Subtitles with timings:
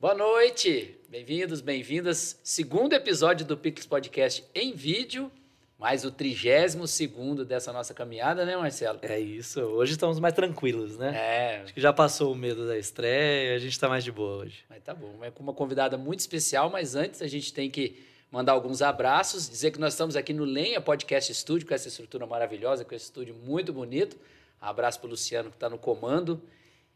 [0.00, 2.40] Boa noite, bem-vindos, bem-vindas.
[2.42, 5.30] Segundo episódio do Pix Podcast em vídeo,
[5.78, 8.98] mais o trigésimo segundo dessa nossa caminhada, né, Marcelo?
[9.02, 9.60] É isso.
[9.60, 11.12] Hoje estamos mais tranquilos, né?
[11.14, 11.60] É.
[11.64, 14.64] Acho que já passou o medo da estreia, a gente está mais de boa hoje.
[14.70, 18.02] Mas tá bom, é com uma convidada muito especial, mas antes a gente tem que
[18.32, 22.26] mandar alguns abraços, dizer que nós estamos aqui no Lenha Podcast Studio, com essa estrutura
[22.26, 24.16] maravilhosa, com esse estúdio muito bonito.
[24.58, 26.40] Abraço para o Luciano que está no comando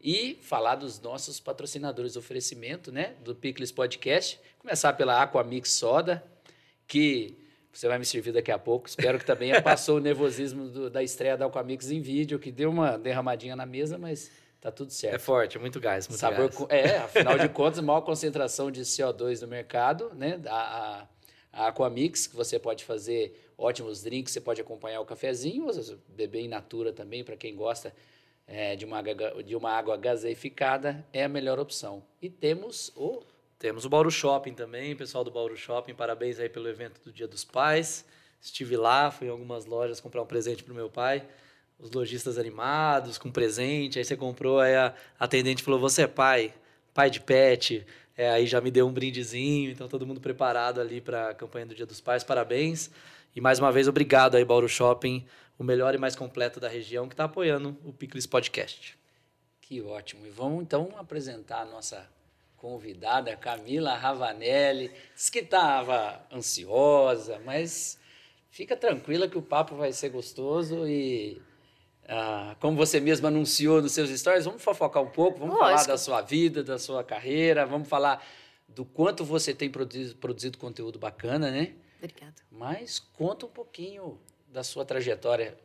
[0.05, 4.39] e falar dos nossos patrocinadores de oferecimento, né, do Picles Podcast.
[4.59, 6.23] Começar pela Aquamix Soda,
[6.87, 7.35] que
[7.73, 8.87] você vai me servir daqui a pouco.
[8.87, 12.69] Espero que também passou o nervosismo do, da estreia da Aquamix em vídeo, que deu
[12.69, 14.29] uma derramadinha na mesa, mas
[14.61, 15.15] tá tudo certo.
[15.15, 16.67] É forte, é muito gás, muito Sabor gás.
[16.69, 20.39] é, afinal de contas, maior concentração de CO2 no mercado, né?
[20.45, 21.07] A,
[21.51, 25.65] a, a Aquamix, que você pode fazer ótimos drinks, você pode acompanhar o cafezinho,
[26.09, 27.91] beber in natura também, para quem gosta
[28.47, 32.03] é, de, uma, água- de uma água gaseificada, é a melhor opção.
[32.21, 33.23] E temos o
[33.57, 37.27] Temos o Bauru Shopping também, pessoal do Bauru Shopping, parabéns aí pelo evento do Dia
[37.27, 38.05] dos Pais.
[38.41, 41.25] Estive lá, fui em algumas lojas comprar um presente pro meu pai.
[41.79, 43.97] Os lojistas animados, com presente.
[43.97, 46.53] Aí você comprou, aí a atendente falou: Você é pai,
[46.93, 47.85] pai de pet.
[48.17, 51.65] É, aí já me deu um brindezinho, então todo mundo preparado ali para a campanha
[51.65, 52.89] do Dia dos Pais, parabéns.
[53.35, 55.25] E mais uma vez, obrigado aí, Bauru Shopping,
[55.57, 58.97] o melhor e mais completo da região, que está apoiando o Picles Podcast.
[59.61, 60.25] Que ótimo.
[60.25, 62.07] E vamos então apresentar a nossa
[62.55, 64.91] convidada, Camila Ravanelli.
[65.15, 67.99] Diz que estava ansiosa, mas
[68.49, 71.41] fica tranquila que o papo vai ser gostoso e.
[72.07, 75.91] ah, como você mesma anunciou nos seus stories, vamos fofocar um pouco, vamos falar Lógico.
[75.91, 78.25] da sua vida, da sua carreira, vamos falar
[78.67, 81.75] do quanto você tem produzido, produzido conteúdo bacana, né?
[81.97, 82.35] Obrigada.
[82.51, 84.19] Mas conta um pouquinho
[84.55, 85.55] da sua trajetória.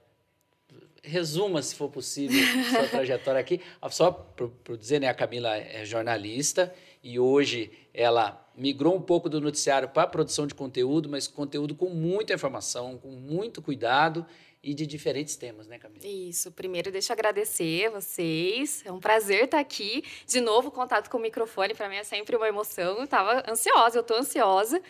[1.03, 2.39] Resuma, se for possível,
[2.69, 3.61] sua trajetória aqui.
[3.91, 9.41] Só para dizer, né, a Camila é jornalista e hoje ela migrou um pouco do
[9.41, 14.27] noticiário para a produção de conteúdo, mas conteúdo com muita informação, com muito cuidado
[14.63, 16.05] e de diferentes temas, né, Camila?
[16.05, 18.83] Isso, primeiro deixa eu agradecer a vocês.
[18.85, 20.05] É um prazer estar aqui.
[20.27, 22.99] De novo, contato com o microfone, para mim é sempre uma emoção.
[22.99, 24.83] Eu tava ansiosa, eu tô ansiosa.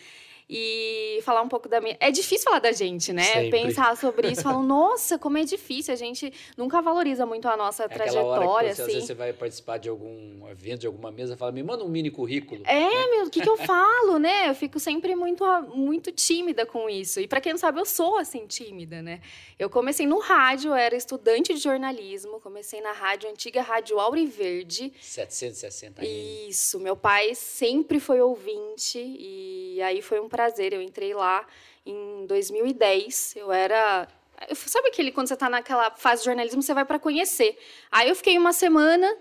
[0.53, 1.97] E falar um pouco da minha.
[2.01, 3.23] É difícil falar da gente, né?
[3.23, 3.51] Sempre.
[3.51, 5.95] Pensar sobre isso, falar, nossa, como é difícil.
[5.95, 8.95] A gente nunca valoriza muito a nossa É trajetória, você, às assim.
[8.95, 12.11] vezes você vai participar de algum evento, de alguma mesa, fala, me manda um mini
[12.11, 12.65] currículo.
[12.67, 14.49] É, meu, o que, que eu falo, né?
[14.49, 17.21] Eu fico sempre muito, muito tímida com isso.
[17.21, 19.21] E para quem não sabe, eu sou assim tímida, né?
[19.57, 24.93] Eu comecei no rádio, era estudante de jornalismo, comecei na rádio antiga Rádio Auriverde.
[25.01, 26.49] 760 AM.
[26.49, 30.40] Isso, meu pai sempre foi ouvinte e aí foi um prazer.
[30.73, 31.47] Eu entrei lá
[31.85, 33.35] em 2010.
[33.37, 34.09] Eu era
[34.55, 37.59] Sabe aquele quando você tá naquela fase de jornalismo, você vai para conhecer.
[37.91, 39.15] Aí eu fiquei uma semana,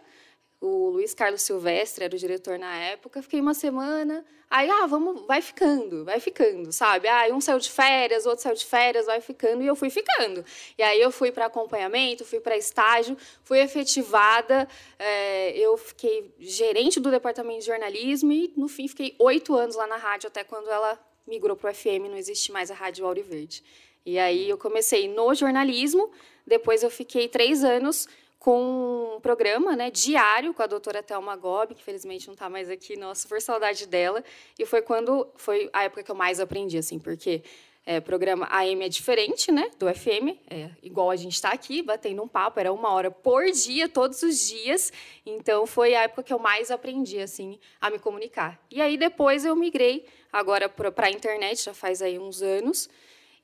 [0.62, 5.26] o Luiz Carlos Silvestre era o diretor na época, fiquei uma semana, aí, ah, vamos,
[5.28, 7.10] vai ficando, vai ficando, sabe?
[7.10, 10.44] Ah, um saiu de férias, outro saiu de férias, vai ficando, e eu fui ficando.
[10.78, 17.00] E aí eu fui para acompanhamento, fui para estágio, fui efetivada, é, eu fiquei gerente
[17.00, 20.70] do departamento de jornalismo e, no fim, fiquei oito anos lá na rádio, até quando
[20.70, 20.98] ela
[21.30, 23.64] migrou para o FM, não existe mais a Rádio Auro Verde.
[24.06, 26.12] E aí eu comecei no jornalismo,
[26.46, 28.08] depois eu fiquei três anos
[28.40, 32.70] com um programa né, diário com a doutora Thelma Gobi, que felizmente não está mais
[32.70, 34.24] aqui, nossa, super saudade dela.
[34.58, 37.44] E foi quando, foi a época que eu mais aprendi, assim, porque
[37.86, 42.24] é, programa AM é diferente, né, do FM, é igual a gente está aqui, batendo
[42.24, 44.94] um papo, era uma hora por dia, todos os dias.
[45.26, 48.58] Então, foi a época que eu mais aprendi, assim, a me comunicar.
[48.72, 52.90] E aí, depois, eu migrei agora para a internet, já faz aí uns anos,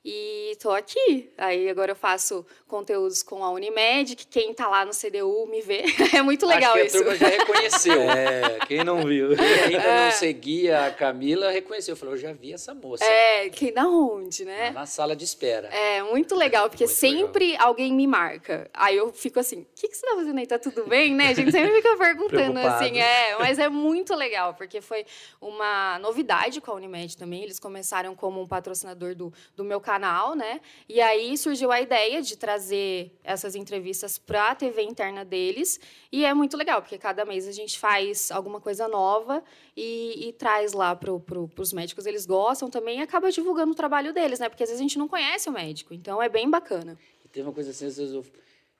[0.08, 1.28] e estou aqui.
[1.36, 5.60] Aí agora eu faço conteúdos com a Unimed, que quem está lá no CDU me
[5.60, 5.84] vê.
[6.16, 6.96] É muito legal Acho que isso.
[6.96, 7.96] a turma já reconheceu.
[8.06, 9.34] É, quem não viu?
[9.36, 11.96] Quem ainda não seguia a Camila reconheceu.
[11.96, 13.04] Falou, eu já vi essa moça.
[13.04, 14.70] É, quem da onde, né?
[14.70, 15.68] Na sala de espera.
[15.68, 18.70] É muito legal, porque Muito sempre alguém me marca.
[18.72, 20.46] Aí eu fico assim, o que, que você tá fazendo aí?
[20.46, 21.30] Tá tudo bem, né?
[21.30, 25.04] A gente sempre fica perguntando assim, é, mas é muito legal, porque foi
[25.40, 27.42] uma novidade com a Unimed também.
[27.42, 29.95] Eles começaram como um patrocinador do, do meu canal,
[30.34, 30.60] né?
[30.88, 35.80] E aí surgiu a ideia de trazer essas entrevistas para a TV interna deles.
[36.10, 39.42] E é muito legal, porque cada mês a gente faz alguma coisa nova
[39.76, 42.06] e, e traz lá para pro, os médicos.
[42.06, 44.48] Eles gostam também e acaba divulgando o trabalho deles, né?
[44.48, 45.94] Porque às vezes a gente não conhece o médico.
[45.94, 46.98] Então é bem bacana.
[47.24, 48.24] E teve uma coisa assim, às vezes eu,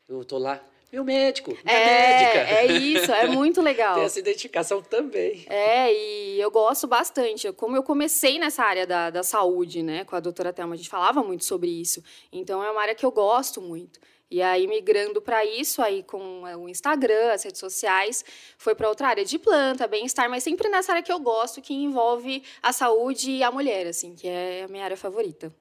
[0.08, 2.38] eu tô lá, meu médico, minha É, médica.
[2.54, 3.96] é isso, é muito legal.
[3.96, 5.44] Tem essa identificação também.
[5.48, 7.52] É, e eu gosto bastante.
[7.52, 10.88] Como eu comecei nessa área da, da saúde, né, com a doutora Thelma, a gente
[10.88, 12.02] falava muito sobre isso.
[12.32, 13.98] Então, é uma área que eu gosto muito.
[14.28, 18.24] E aí, migrando para isso, aí com é, o Instagram, as redes sociais,
[18.58, 21.72] foi para outra área de planta, bem-estar, mas sempre nessa área que eu gosto, que
[21.72, 25.54] envolve a saúde e a mulher, assim, que é a minha área favorita.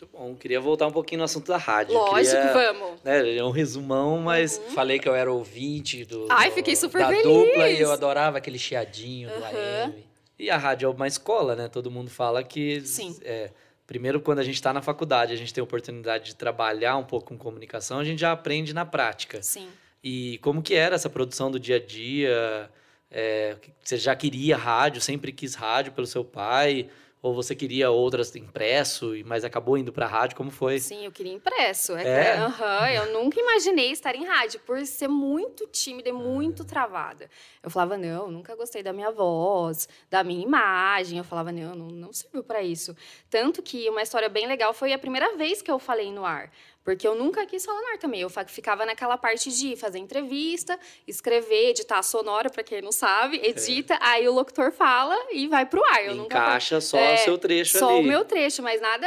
[0.00, 0.34] Muito bom.
[0.34, 1.94] Queria voltar um pouquinho no assunto da rádio.
[1.94, 3.00] Lógico, Queria, vamos.
[3.04, 4.70] Né, é um resumão, mas Uhum.
[4.72, 7.22] Falei que eu era ouvinte do, Ai, do- fiquei super da feliz.
[7.22, 9.44] dupla e eu adorava aquele chiadinho do Uhum.
[9.44, 10.04] AM.
[10.36, 11.68] E a rádio é uma escola, né?
[11.68, 12.80] Todo mundo fala que.
[12.80, 13.16] Sim.
[13.22, 13.50] é,
[13.86, 17.04] primeiro, quando a gente está na faculdade, a gente tem a oportunidade de trabalhar um
[17.04, 19.40] pouco com comunicação, a gente já aprende na prática.
[19.44, 19.68] Sim.
[20.02, 22.68] E como que era essa produção do dia a dia?
[23.10, 26.88] É, você já queria rádio, sempre quis rádio pelo seu pai?
[27.24, 30.36] Ou você queria outras impresso, mas acabou indo para rádio?
[30.36, 30.78] Como foi?
[30.78, 31.96] Sim, eu queria impresso.
[31.96, 32.36] É, É?
[32.36, 37.30] aham, eu nunca imaginei estar em rádio, por ser muito tímida e muito travada.
[37.62, 41.16] Eu falava, não, nunca gostei da minha voz, da minha imagem.
[41.16, 42.94] Eu falava, não, não, não serviu para isso.
[43.30, 46.52] Tanto que uma história bem legal foi a primeira vez que eu falei no ar.
[46.84, 48.20] Porque eu nunca quis falar no ar também.
[48.20, 50.78] Eu ficava naquela parte de fazer entrevista,
[51.08, 55.82] escrever, editar sonora, para quem não sabe, edita, aí o locutor fala e vai pro
[55.86, 56.04] ar.
[56.04, 58.00] Eu nunca Encaixa só É, o seu trecho só ali.
[58.00, 59.06] o meu trecho, mas nada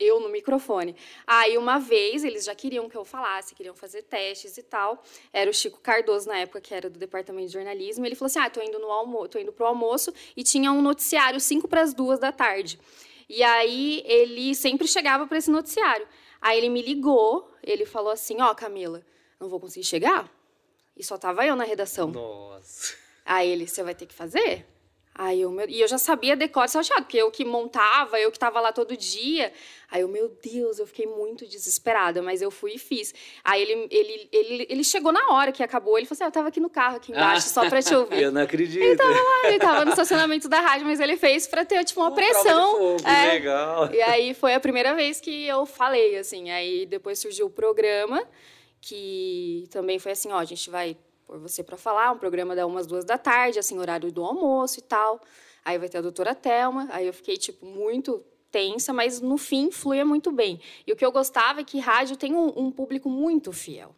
[0.00, 0.96] eu no microfone.
[1.26, 5.02] Aí uma vez eles já queriam que eu falasse, queriam fazer testes e tal.
[5.32, 8.06] Era o Chico Cardoso na época que era do departamento de jornalismo.
[8.06, 10.80] Ele falou assim: "Ah, tô indo no almoço, tô indo pro almoço" e tinha um
[10.80, 12.80] noticiário 5 para as duas da tarde.
[13.28, 16.06] E aí ele sempre chegava para esse noticiário.
[16.42, 19.02] Aí ele me ligou, ele falou assim: "Ó, Camila,
[19.40, 20.30] não vou conseguir chegar".
[20.96, 22.10] E só tava eu na redação.
[22.10, 22.94] Nossa.
[23.24, 24.66] Aí ele, você vai ter que fazer?
[25.14, 28.36] Aí eu, meu, e eu já sabia decorar salteado, porque eu que montava, eu que
[28.38, 29.52] estava lá todo dia.
[29.90, 33.14] Aí eu, meu Deus, eu fiquei muito desesperada, mas eu fui e fiz.
[33.44, 36.32] Aí ele, ele, ele, ele chegou na hora que acabou, ele falou assim, ah, eu
[36.32, 38.22] tava aqui no carro, aqui embaixo, só pra te ouvir.
[38.22, 38.82] Eu não acredito.
[39.02, 42.72] Ah, ele tava no estacionamento da rádio, mas ele fez pra ter, tipo, uma pressão.
[42.78, 43.32] fogo, Que É.
[43.34, 43.92] legal.
[43.92, 46.50] E aí foi a primeira vez que eu falei, assim.
[46.50, 48.26] Aí depois surgiu o programa,
[48.80, 50.96] que também foi assim, ó, a gente vai
[51.32, 54.78] pôr você para falar, um programa da umas duas da tarde, assim, horário do almoço
[54.78, 55.20] e tal.
[55.64, 56.88] Aí vai ter a doutora Thelma.
[56.90, 60.60] Aí eu fiquei, tipo, muito tensa, mas no fim fluía muito bem.
[60.86, 63.94] E o que eu gostava é que rádio tem um, um público muito fiel.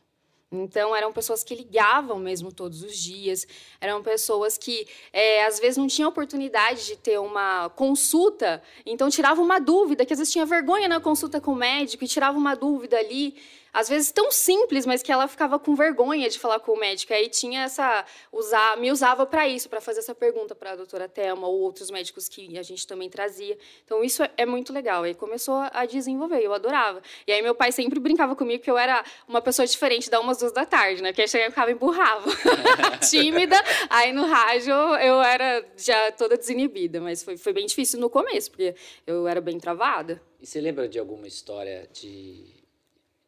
[0.53, 3.45] Então, eram pessoas que ligavam mesmo todos os dias,
[3.81, 9.43] eram pessoas que, é, às vezes, não tinham oportunidade de ter uma consulta, então tirava
[9.43, 12.55] uma dúvida, que às vezes tinha vergonha na consulta com o médico e tirava uma
[12.55, 13.35] dúvida ali,
[13.75, 17.13] às vezes tão simples, mas que ela ficava com vergonha de falar com o médico.
[17.13, 18.05] Aí tinha essa.
[18.33, 21.91] Usar, me usava para isso, para fazer essa pergunta para a doutora Thelma ou outros
[21.91, 23.59] médicos que a gente também trazia.
[23.85, 25.03] Então, isso é, é muito legal.
[25.03, 27.03] Aí começou a desenvolver, eu adorava.
[27.27, 30.39] E aí, meu pai sempre brincava comigo que eu era uma pessoa diferente da umas
[30.39, 31.11] duas da tarde, né?
[31.11, 32.31] Porque aí chegava e ficava emburrava.
[33.11, 33.57] Tímida.
[33.91, 38.51] Aí no rádio eu era já toda desinibida, mas foi, foi bem difícil no começo,
[38.51, 38.75] porque
[39.05, 40.23] eu era bem travada.
[40.41, 42.45] E você lembra de alguma história de,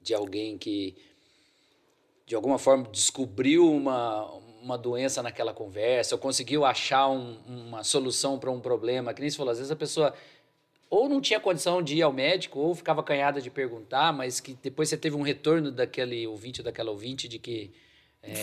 [0.06, 0.94] de alguém que,
[2.24, 4.24] de alguma forma, descobriu uma,
[4.62, 9.12] uma doença naquela conversa, ou conseguiu achar um- uma solução para um problema?
[9.12, 10.14] Que nem você falou, às vezes a pessoa
[10.88, 14.54] ou não tinha condição de ir ao médico, ou ficava acanhada de perguntar, mas que
[14.54, 17.72] depois você teve um retorno daquele ouvinte ou daquela ouvinte de que.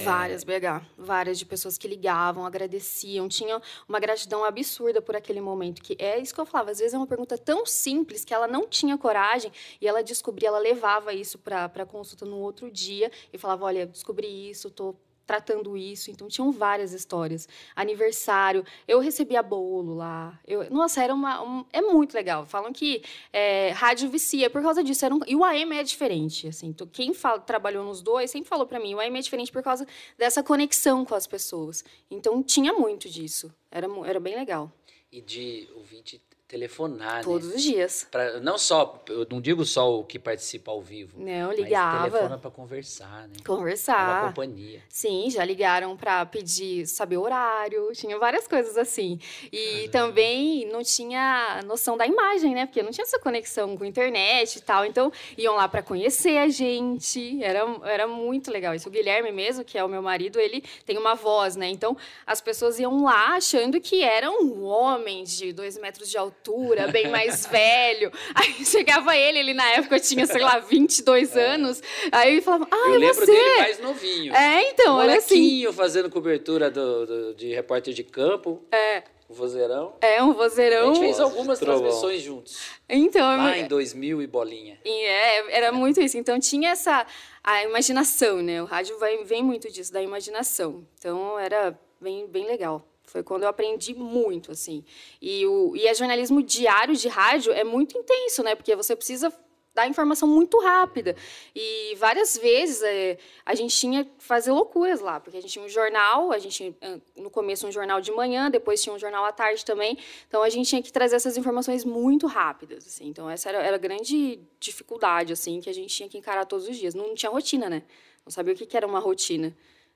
[0.03, 0.85] Várias, BH.
[0.97, 5.81] Várias de pessoas que ligavam, agradeciam, tinham uma gratidão absurda por aquele momento.
[5.81, 6.71] Que é isso que eu falava.
[6.71, 9.51] Às vezes é uma pergunta tão simples que ela não tinha coragem
[9.81, 14.50] e ela descobria, ela levava isso para consulta no outro dia e falava: Olha, descobri
[14.50, 16.11] isso, tô tratando isso.
[16.11, 17.47] Então tinham várias histórias.
[17.75, 20.39] Aniversário, eu recebia bolo lá.
[20.48, 21.41] Eu, nossa, era uma.
[21.43, 22.45] um- é muito legal.
[22.45, 25.05] Falam que é, rádio vicia por causa disso.
[25.05, 26.48] Era um- e o AM é diferente.
[26.48, 29.51] Assim, então, quem fala- trabalhou nos dois sempre falou para mim: o AM é diferente
[29.51, 31.83] por causa dessa conexão com as pessoas.
[32.09, 33.53] Então tinha muito disso.
[33.71, 34.71] Era, era bem legal.
[35.12, 36.19] E de ouvinte
[36.53, 37.24] telefonar, né?
[37.24, 38.07] Todos os dias.
[38.12, 41.19] Pra, não só, eu não digo só o que participa ao vivo.
[41.19, 42.12] Não, Mas ligava.
[42.12, 43.33] telefona para conversar, né?
[43.39, 44.27] Uma Conversar.
[44.27, 44.83] companhia.
[44.88, 49.19] Sim, já ligaram para pedir, saber o horário, tinha várias coisas assim.
[49.51, 52.67] E também não tinha noção da imagem, né?
[52.67, 54.86] Porque não tinha essa conexão com a internet e tal.
[54.86, 57.43] Então, iam lá para conhecer a gente.
[57.43, 58.88] Era, era muito legal isso.
[58.89, 61.67] O Guilherme mesmo, que é o meu marido, ele tem uma voz, né?
[61.67, 66.42] Então, as pessoas iam lá achando que era um homem de dois metros de altura,
[66.91, 68.12] bem mais velho.
[68.35, 71.81] Aí chegava ele, ele na época tinha, sei lá, 22 anos.
[72.12, 73.31] Aí ele falava, ah, eu é lembro você?
[73.31, 74.35] dele mais novinho.
[74.35, 75.71] É, então, era assim.
[75.73, 78.63] Fazendo cobertura do, do- de repórter de campo.
[78.71, 79.03] É.
[79.29, 79.95] O vozeirão.
[80.01, 80.93] É, um A vozeirão.
[80.93, 81.81] gente fez algumas trovão.
[81.81, 82.59] transmissões juntos.
[82.88, 84.77] Então, Lá é- em 2000 e bolinha.
[84.85, 86.17] e é, era muito isso.
[86.17, 87.05] Então, tinha essa
[87.43, 88.62] a imaginação, né?
[88.62, 90.85] O rádio vai, vem muito disso, da imaginação.
[91.00, 92.85] Então, era bem, bem legal.
[93.13, 94.84] Foi quando eu aprendi muito, assim.
[95.22, 98.55] E, o, e é jornalismo diário de rádio é muito intenso, né?
[98.55, 99.32] Porque você precisa
[99.72, 101.15] dar informação muito rápida.
[101.55, 105.63] E várias vezes é, a gente tinha que fazer loucuras lá, porque a gente tinha
[105.63, 109.24] um jornal, a gente tinha, no começo um jornal de manhã, depois tinha um jornal
[109.25, 109.96] à tarde também.
[110.27, 113.10] Então a gente tinha que trazer essas informações muito rápidas, assim.
[113.10, 116.67] Então essa era, era a grande dificuldade assim que a gente tinha que encarar todos
[116.67, 116.96] os dias.
[116.96, 117.84] Não, não tinha rotina, né?
[118.25, 119.55] Não sabia o que, que era uma rotina.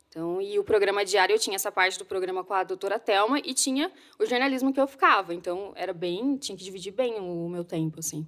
[0.10, 3.40] Então, e o programa diário, eu tinha essa parte do programa com a doutora Telma
[3.40, 5.34] e tinha o jornalismo que eu ficava.
[5.34, 8.26] Então, era bem, tinha que dividir bem o meu tempo, assim.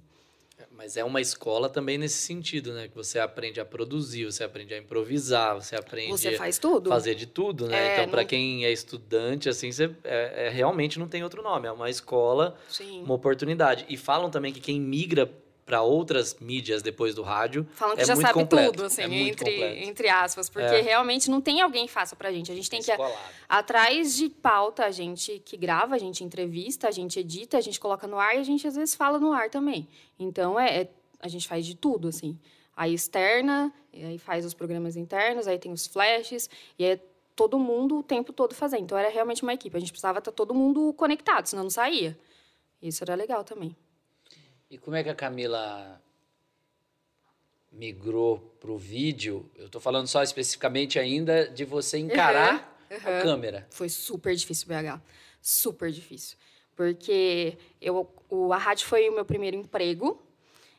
[0.80, 2.88] Mas é uma escola também nesse sentido, né?
[2.88, 6.90] Que você aprende a produzir, você aprende a improvisar, você aprende você faz tudo.
[6.90, 7.76] a fazer de tudo, né?
[7.76, 8.28] É, então, para não...
[8.28, 11.66] quem é estudante, assim, você é, é, realmente não tem outro nome.
[11.66, 13.02] É uma escola, Sim.
[13.02, 13.84] uma oportunidade.
[13.88, 15.30] E falam também que quem migra
[15.70, 17.64] para outras mídias depois do rádio.
[17.74, 18.72] Falam que é já sabe completo.
[18.72, 20.80] tudo, assim, é entre, entre aspas, porque é.
[20.80, 22.50] realmente não tem alguém que faça pra gente.
[22.50, 23.14] A gente tem Escolado.
[23.14, 27.60] que atrás de pauta, a gente que grava, a gente entrevista, a gente edita, a
[27.60, 29.86] gente coloca no ar e a gente às vezes fala no ar também.
[30.18, 30.88] Então é, é
[31.20, 32.36] a gente faz de tudo, assim.
[32.76, 36.98] Aí externa, aí faz os programas internos, aí tem os flashes, e é
[37.36, 38.82] todo mundo o tempo todo fazendo.
[38.82, 39.76] Então era realmente uma equipe.
[39.76, 42.18] A gente precisava estar todo mundo conectado, senão não saía.
[42.82, 43.76] Isso era legal também.
[44.70, 46.00] E como é que a Camila
[47.72, 49.50] migrou para o vídeo?
[49.56, 53.18] Eu estou falando só especificamente ainda de você encarar uhum, uhum.
[53.18, 53.66] a câmera.
[53.70, 55.02] Foi super difícil, BH.
[55.42, 56.38] Super difícil.
[56.76, 60.22] Porque eu, o, a rádio foi o meu primeiro emprego,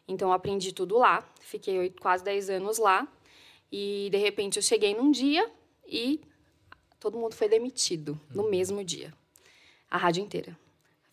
[0.08, 1.30] então eu aprendi tudo lá.
[1.42, 3.06] Fiquei quase 10 anos lá.
[3.70, 5.52] E, de repente, eu cheguei num dia
[5.86, 6.22] e
[6.98, 8.50] todo mundo foi demitido no uhum.
[8.50, 9.14] mesmo dia.
[9.90, 10.58] A rádio inteira.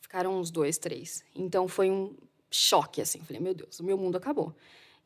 [0.00, 1.24] Ficaram uns dois, três.
[1.34, 2.14] Então, foi um
[2.50, 3.20] choque, assim.
[3.20, 4.54] Falei, meu Deus, o meu mundo acabou.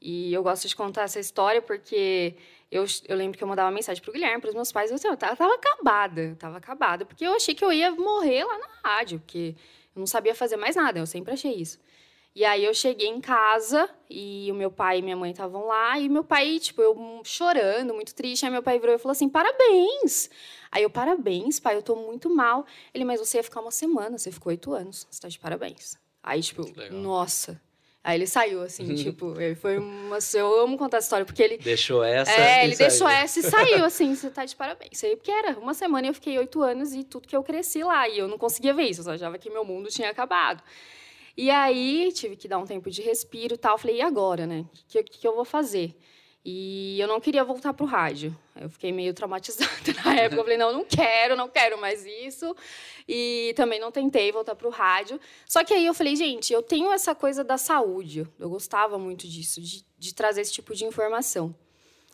[0.01, 2.35] E eu gosto de contar essa história porque
[2.71, 5.17] eu, eu lembro que eu mandava mensagem pro Guilherme, pros meus pais, eu, assim, eu
[5.17, 9.21] tava, tava acabada, tava acabada, porque eu achei que eu ia morrer lá na rádio,
[9.21, 9.55] porque
[9.95, 11.79] eu não sabia fazer mais nada, eu sempre achei isso.
[12.35, 15.99] E aí eu cheguei em casa e o meu pai e minha mãe estavam lá
[15.99, 19.29] e meu pai, tipo, eu chorando, muito triste, aí meu pai virou e falou assim:
[19.29, 20.31] "Parabéns".
[20.71, 22.65] Aí eu: "Parabéns, pai, eu tô muito mal".
[22.95, 25.95] Ele: "Mas você ia ficar uma semana, você ficou oito anos, você tá de parabéns".
[26.23, 27.61] Aí, tipo, nossa.
[28.05, 30.19] Aí ele saiu, assim, tipo, ele foi uma.
[30.35, 31.59] Eu amo contar essa história, porque ele.
[31.59, 32.33] Deixou essa.
[32.33, 32.89] É, ele saiu.
[32.89, 35.03] deixou essa e saiu, assim, você tá de parabéns.
[35.05, 38.09] Aí, porque era uma semana eu fiquei oito anos e tudo que eu cresci lá.
[38.09, 40.63] E eu não conseguia ver isso, eu só achava que meu mundo tinha acabado.
[41.37, 43.79] E aí tive que dar um tempo de respiro e tal.
[43.79, 44.61] Falei, e agora, né?
[44.61, 45.97] O que, que eu vou fazer?
[46.45, 48.37] E eu não queria voltar para o rádio.
[48.61, 49.71] Eu fiquei meio traumatizada
[50.05, 50.41] na época.
[50.41, 52.55] Eu falei, não, não quero, não quero mais isso.
[53.09, 55.21] E também não tentei voltar para o rádio.
[55.47, 58.27] Só que aí eu falei, gente, eu tenho essa coisa da saúde.
[58.41, 61.55] Eu gostava muito disso, de, de trazer esse tipo de informação.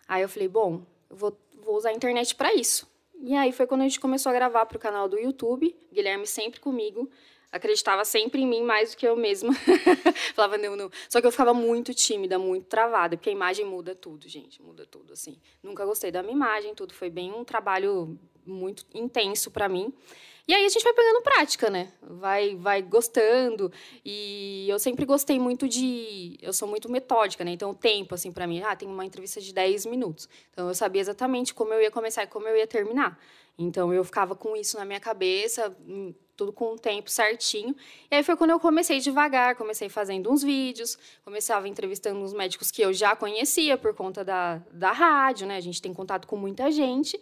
[0.07, 2.87] Aí eu falei, bom, eu vou, vou usar a internet para isso.
[3.21, 5.75] E aí foi quando a gente começou a gravar para o canal do YouTube.
[5.91, 7.11] Guilherme sempre comigo
[7.51, 9.53] acreditava sempre em mim mais do que eu mesma.
[10.35, 10.91] Falava, não, não.
[11.09, 14.87] Só que eu ficava muito tímida, muito travada, porque a imagem muda tudo, gente, muda
[14.87, 15.39] tudo, assim.
[15.63, 19.93] Nunca gostei da minha imagem, tudo foi bem um trabalho muito intenso para mim.
[20.49, 21.93] E aí a gente vai pegando prática, né?
[22.01, 23.71] Vai, vai gostando.
[24.03, 26.39] E eu sempre gostei muito de.
[26.41, 27.51] Eu sou muito metódica, né?
[27.51, 30.27] Então, o tempo, assim, para mim, ah, tem uma entrevista de 10 minutos.
[30.51, 33.21] Então, eu sabia exatamente como eu ia começar e como eu ia terminar.
[33.59, 37.75] Então, eu ficava com isso na minha cabeça, hum, tudo com o tempo certinho.
[38.09, 42.71] E aí foi quando eu comecei devagar, comecei fazendo uns vídeos, começava entrevistando uns médicos
[42.71, 45.57] que eu já conhecia por conta da, da rádio, né?
[45.57, 47.21] A gente tem contato com muita gente.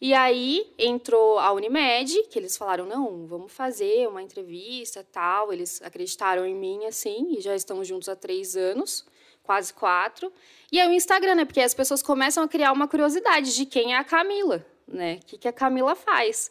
[0.00, 5.52] E aí entrou a Unimed, que eles falaram: não, vamos fazer uma entrevista tal.
[5.52, 9.06] Eles acreditaram em mim, assim, e já estamos juntos há três anos,
[9.42, 10.32] quase quatro.
[10.72, 11.44] E aí o Instagram, né?
[11.44, 15.20] Porque as pessoas começam a criar uma curiosidade de quem é a Camila, né?
[15.22, 16.50] O que, que a Camila faz.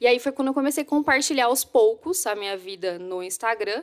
[0.00, 3.82] E aí foi quando eu comecei a compartilhar aos poucos a minha vida no Instagram.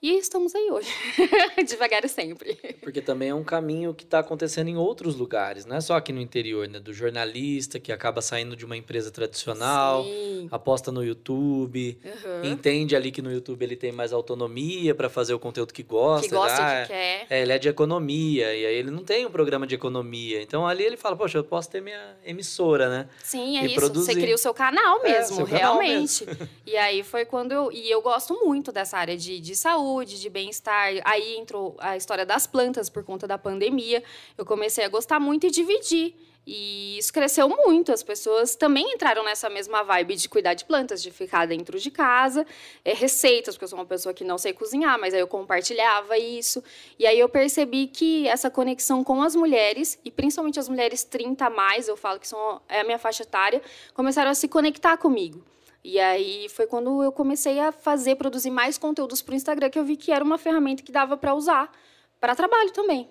[0.00, 0.88] E estamos aí hoje,
[1.66, 2.54] devagar e sempre.
[2.80, 6.12] Porque também é um caminho que está acontecendo em outros lugares, não é só aqui
[6.12, 6.78] no interior, né?
[6.78, 10.46] Do jornalista que acaba saindo de uma empresa tradicional, Sim.
[10.52, 12.44] aposta no YouTube, uhum.
[12.44, 16.28] entende ali que no YouTube ele tem mais autonomia para fazer o conteúdo que gosta.
[16.28, 17.26] Que gosta ah, que quer.
[17.28, 20.40] É, ele é de economia, e aí ele não tem um programa de economia.
[20.40, 23.08] Então ali ele fala, poxa, eu posso ter minha emissora, né?
[23.24, 23.74] Sim, é e isso.
[23.74, 24.12] Produzir.
[24.12, 26.24] Você cria o seu canal é, mesmo, é, seu realmente.
[26.24, 26.58] Canal mesmo.
[26.64, 27.72] e aí foi quando eu.
[27.72, 30.92] E eu gosto muito dessa área de, de saúde saúde, de bem-estar.
[31.04, 34.02] Aí entrou a história das plantas por conta da pandemia.
[34.36, 36.14] Eu comecei a gostar muito e dividir.
[36.46, 37.92] E isso cresceu muito.
[37.92, 41.90] As pessoas também entraram nessa mesma vibe de cuidar de plantas, de ficar dentro de
[41.90, 42.46] casa,
[42.84, 46.16] é, receitas, porque eu sou uma pessoa que não sei cozinhar, mas aí eu compartilhava
[46.16, 46.62] isso.
[46.98, 51.46] E aí eu percebi que essa conexão com as mulheres, e principalmente as mulheres 30
[51.46, 53.60] a mais, eu falo que são, é a minha faixa etária,
[53.94, 55.44] começaram a se conectar comigo.
[55.82, 59.78] E aí foi quando eu comecei a fazer, produzir mais conteúdos para o Instagram, que
[59.78, 61.72] eu vi que era uma ferramenta que dava para usar
[62.20, 63.08] para trabalho também.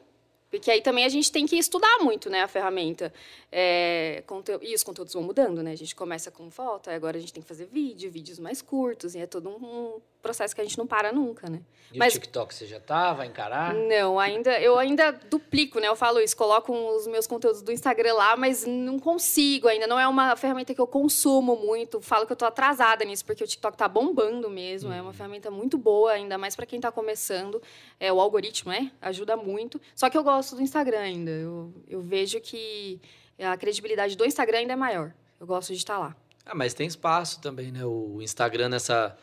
[0.49, 3.13] Porque aí também a gente tem que estudar muito, né, a ferramenta.
[3.51, 4.23] É,
[4.61, 5.71] e os conteúdos vão mudando, né?
[5.71, 9.13] A gente começa com foto, agora a gente tem que fazer vídeo, vídeos mais curtos,
[9.13, 11.61] e é todo um processo que a gente não para nunca, né?
[11.91, 13.13] E Mas, o TikTok você já tá?
[13.13, 13.73] Vai encarar?
[13.73, 15.87] Não, ainda, eu ainda duplico, né?
[15.87, 19.87] Eu falo isso, coloco os meus conteúdos do Instagram lá, mas não consigo ainda.
[19.87, 22.01] Não é uma ferramenta que eu consumo muito.
[22.01, 24.89] Falo que eu tô atrasada nisso, porque o TikTok tá bombando mesmo.
[24.89, 24.95] Uhum.
[24.95, 25.13] É uma uhum.
[25.13, 27.61] ferramenta muito boa, ainda mais para quem tá começando.
[27.99, 29.79] É, o algoritmo, é, ajuda muito.
[29.95, 31.31] Só que eu gosto do Instagram ainda.
[31.31, 32.99] Eu, eu vejo que
[33.39, 35.13] a credibilidade do Instagram ainda é maior.
[35.39, 36.15] Eu gosto de estar lá.
[36.45, 37.85] Ah, mas tem espaço também, né?
[37.85, 39.17] O Instagram nessa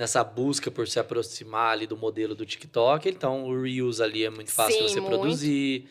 [0.00, 3.06] nessa busca por se aproximar ali do modelo do TikTok.
[3.06, 5.18] Então, o Reels ali é muito fácil Sim, você muito.
[5.18, 5.90] produzir.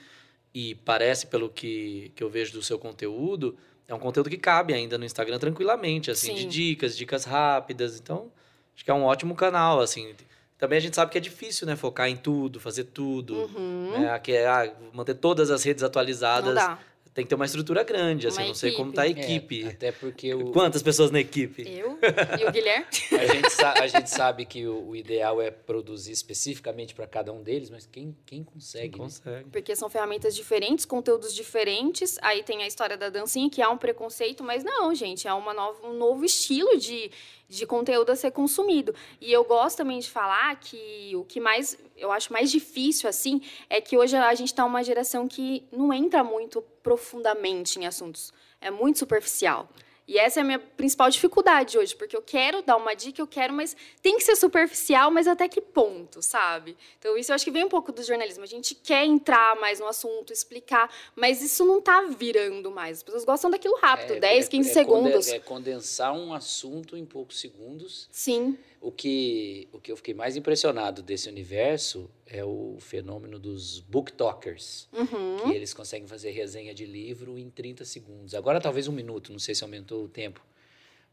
[0.51, 3.55] E parece, pelo que, que eu vejo do seu conteúdo,
[3.87, 6.33] é um conteúdo que cabe ainda no Instagram tranquilamente, assim, Sim.
[6.33, 7.99] de dicas, dicas rápidas.
[7.99, 8.31] Então,
[8.75, 10.15] acho que é um ótimo canal, assim.
[10.57, 11.75] Também a gente sabe que é difícil, né?
[11.75, 13.35] Focar em tudo, fazer tudo.
[13.35, 13.91] Uhum.
[13.91, 14.17] Né?
[14.17, 16.55] Que é, ah, manter todas as redes atualizadas.
[16.55, 16.79] Não dá
[17.19, 19.63] tem que ter uma estrutura grande, assim, uma não sei como tá a é, equipe.
[19.63, 20.51] É, até porque o...
[20.51, 21.63] Quantas pessoas na equipe?
[21.63, 21.99] Eu
[22.39, 22.85] e o Guilherme.
[23.11, 27.43] a, gente a gente sabe que o, o ideal é produzir especificamente para cada um
[27.43, 28.89] deles, mas quem, quem consegue?
[28.89, 29.05] Quem né?
[29.05, 29.49] consegue.
[29.49, 32.17] Porque são ferramentas diferentes, conteúdos diferentes.
[32.21, 35.53] Aí tem a história da dancinha, que há um preconceito, mas não, gente, é uma
[35.53, 37.11] nova, um novo estilo de,
[37.49, 38.95] de conteúdo a ser consumido.
[39.19, 43.41] E eu gosto também de falar que o que mais eu acho mais difícil assim
[43.69, 48.33] é que hoje a gente está uma geração que não entra muito profundamente em assuntos.
[48.61, 49.69] É muito superficial.
[50.09, 53.27] E essa é a minha principal dificuldade hoje, porque eu quero dar uma dica, eu
[53.27, 56.75] quero, mas tem que ser superficial, mas até que ponto, sabe?
[56.97, 58.43] Então, isso eu acho que vem um pouco do jornalismo.
[58.43, 62.97] A gente quer entrar mais no assunto, explicar, mas isso não está virando mais.
[62.97, 65.27] As pessoas gostam daquilo rápido, é, 10, 15 é, é segundos.
[65.27, 68.09] É condensar um assunto em poucos segundos.
[68.11, 68.57] Sim.
[68.81, 74.87] O que, o que eu fiquei mais impressionado desse universo é o fenômeno dos booktokers,
[74.93, 75.49] uhum.
[75.49, 78.35] que eles conseguem fazer resenha de livro em 30 segundos.
[78.35, 80.45] Agora talvez um minuto, não sei se aumentou o tempo,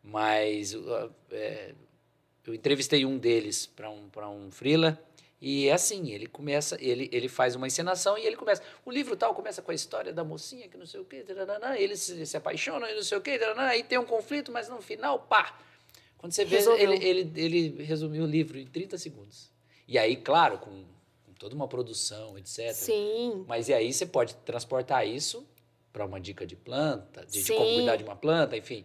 [0.02, 0.74] mas
[1.30, 1.74] é,
[2.46, 5.02] eu entrevistei um deles para um, um freela
[5.40, 9.16] e é assim, ele começa, ele, ele faz uma encenação e ele começa, o livro
[9.16, 11.24] tal começa com a história da mocinha que não sei o quê,
[11.78, 14.82] ele se, se apaixona e não sei o quê, aí tem um conflito, mas no
[14.82, 15.58] final, pá,
[16.18, 19.50] quando você vê, ele, ele, ele resumiu o livro em 30 segundos.
[19.86, 20.84] E aí, claro, com
[21.38, 22.72] toda uma produção, etc.
[22.72, 23.44] Sim.
[23.46, 25.46] Mas e aí você pode transportar isso
[25.92, 28.84] para uma dica de planta, de, de, como cuidar de uma planta, enfim.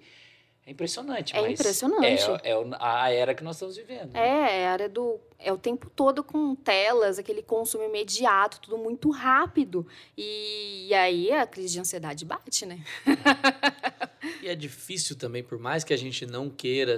[0.65, 2.23] É impressionante, é mas impressionante.
[2.43, 4.13] É, é a era que nós estamos vivendo.
[4.13, 4.19] Né?
[4.19, 5.19] É, é a era do.
[5.39, 9.87] É o tempo todo com telas, aquele consumo imediato, tudo muito rápido.
[10.15, 12.83] E, e aí a crise de ansiedade bate, né?
[14.43, 16.95] e é difícil também, por mais que a gente não queira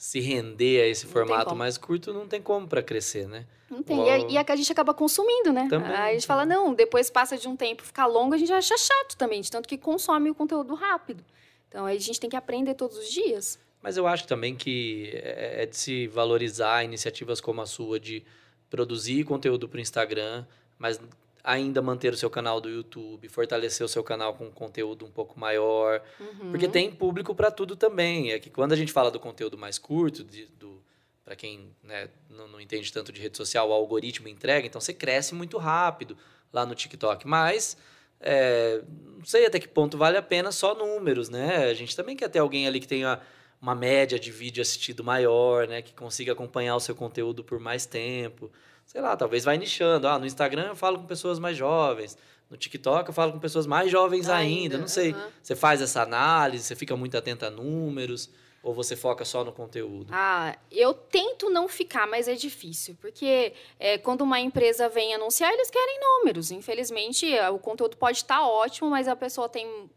[0.00, 3.44] se render a esse não formato mais curto, não tem como para crescer, né?
[3.68, 3.98] Não tem.
[4.30, 5.66] E, a, a gente acaba consumindo, né?
[5.68, 8.50] Também, Aí a gente fala, não, depois passa de um tempo, ficar longo, a gente
[8.50, 11.22] acha chato também, de tanto que consome o conteúdo rápido.
[11.68, 13.58] Então aí a gente tem que aprender todos os dias.
[13.82, 18.24] Mas eu acho também que é, é de se valorizar iniciativas como a sua de
[18.70, 20.46] produzir conteúdo para o Instagram,
[20.78, 20.98] mas
[21.42, 25.38] ainda manter o seu canal do YouTube, fortalecer o seu canal com conteúdo um pouco
[25.38, 26.50] maior, uhum.
[26.50, 28.32] porque tem público para tudo também.
[28.32, 30.80] É que quando a gente fala do conteúdo mais curto, de, do
[31.24, 34.92] para quem né, não, não entende tanto de rede social, o algoritmo entrega, então você
[34.92, 36.16] cresce muito rápido
[36.52, 37.76] lá no TikTok, mas
[38.20, 38.82] é,
[39.16, 41.64] não sei até que ponto vale a pena só números, né?
[41.64, 43.20] A gente também quer ter alguém ali que tenha
[43.60, 45.80] uma média de vídeo assistido maior, né?
[45.82, 48.50] Que consiga acompanhar o seu conteúdo por mais tempo.
[48.90, 50.08] Sei lá, talvez vai nichando.
[50.08, 52.18] Ah, no Instagram eu falo com pessoas mais jovens.
[52.50, 54.74] No TikTok eu falo com pessoas mais jovens ainda.
[54.74, 55.12] ainda não sei.
[55.12, 55.28] Uhum.
[55.40, 58.28] Você faz essa análise, você fica muito atento a números.
[58.64, 60.08] Ou você foca só no conteúdo?
[60.12, 62.96] Ah, eu tento não ficar, mas é difícil.
[63.00, 66.50] Porque é, quando uma empresa vem anunciar, eles querem números.
[66.50, 69.88] Infelizmente, é, o conteúdo pode estar ótimo, mas a pessoa tem.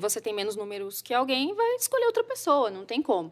[0.00, 3.30] Você tem menos números que alguém, vai escolher outra pessoa, não tem como.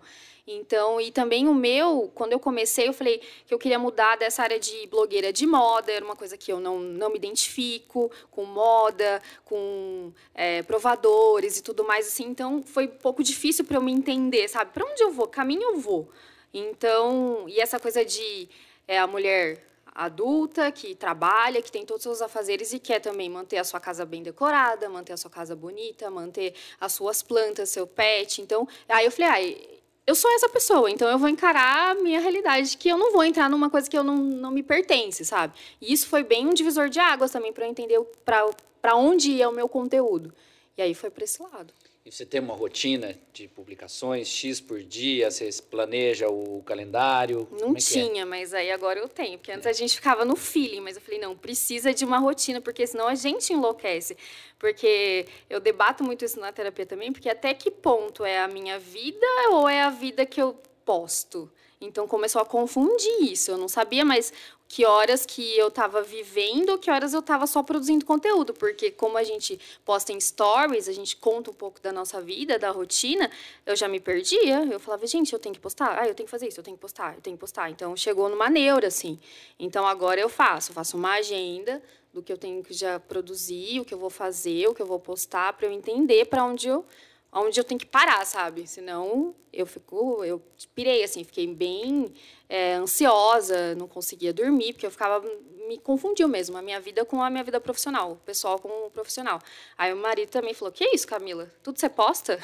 [0.49, 4.45] Então, e também o meu, quando eu comecei, eu falei que eu queria mudar dessa
[4.45, 8.45] área de blogueira de moda, era uma coisa que eu não, não me identifico com
[8.45, 12.27] moda, com é, provadores e tudo mais assim.
[12.27, 14.71] Então, foi um pouco difícil para eu me entender, sabe?
[14.73, 15.27] Para onde eu vou?
[15.27, 16.09] Caminho eu vou.
[16.55, 18.49] Então, e essa coisa de
[18.87, 23.29] é, a mulher adulta, que trabalha, que tem todos os seus afazeres e quer também
[23.29, 27.71] manter a sua casa bem decorada, manter a sua casa bonita, manter as suas plantas,
[27.71, 28.43] seu pet.
[28.43, 32.21] Então, aí eu falei, ah, eu sou essa pessoa, então eu vou encarar a minha
[32.21, 35.55] realidade, que eu não vou entrar numa coisa que eu não, não me pertence, sabe?
[35.81, 39.49] E isso foi bem um divisor de águas também para eu entender para onde ia
[39.49, 40.33] o meu conteúdo.
[40.79, 41.75] E aí foi para esse lado.
[42.07, 47.49] E você tem uma rotina de publicações, X por dia, você planeja o calendário?
[47.51, 48.25] Não é, é tinha, é?
[48.25, 49.37] mas aí agora eu tenho.
[49.37, 52.61] Porque antes a gente ficava no feeling, mas eu falei, não, precisa de uma rotina,
[52.61, 54.17] porque senão a gente enlouquece.
[54.57, 58.79] Porque eu debato muito isso na terapia também, porque até que ponto é a minha
[58.79, 61.51] vida ou é a vida que eu posto?
[61.81, 63.51] Então começou a confundir isso.
[63.51, 64.33] Eu não sabia mais
[64.69, 69.17] que horas que eu estava vivendo, que horas eu estava só produzindo conteúdo, porque como
[69.17, 73.31] a gente posta em stories, a gente conta um pouco da nossa vida, da rotina,
[73.65, 74.65] eu já me perdia.
[74.65, 76.77] Eu falava, gente, eu tenho que postar, ah, eu tenho que fazer isso, eu tenho
[76.77, 77.71] que postar, eu tenho que postar.
[77.71, 79.19] Então chegou numa neura assim.
[79.59, 83.85] Então agora eu faço, faço uma agenda do que eu tenho que já produzir, o
[83.85, 86.85] que eu vou fazer, o que eu vou postar para eu entender para onde eu
[87.33, 88.67] onde eu tenho que parar, sabe?
[88.67, 90.43] Senão eu fico, eu
[90.75, 92.13] pirei assim, fiquei bem
[92.49, 95.23] é, ansiosa, não conseguia dormir, porque eu ficava
[95.67, 98.91] me confundiu mesmo, a minha vida com a minha vida profissional, o pessoal com o
[98.91, 99.41] profissional.
[99.77, 101.53] Aí o marido também falou: Que isso, Camila?
[101.63, 102.39] Tudo você posta?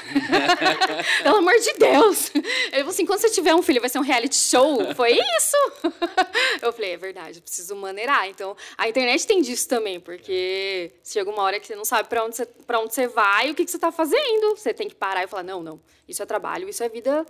[1.23, 2.35] Pelo amor de Deus!
[2.35, 4.95] Ele falou assim: quando você tiver um filho, vai ser um reality show?
[4.95, 5.57] Foi isso!
[6.61, 8.29] eu falei: é verdade, eu preciso maneirar.
[8.29, 12.25] Então, a internet tem disso também, porque chega uma hora que você não sabe para
[12.25, 14.57] onde, você, onde você vai o que, que você está fazendo.
[14.57, 17.25] Você tem que parar e falar: não, não, isso é trabalho, isso é vida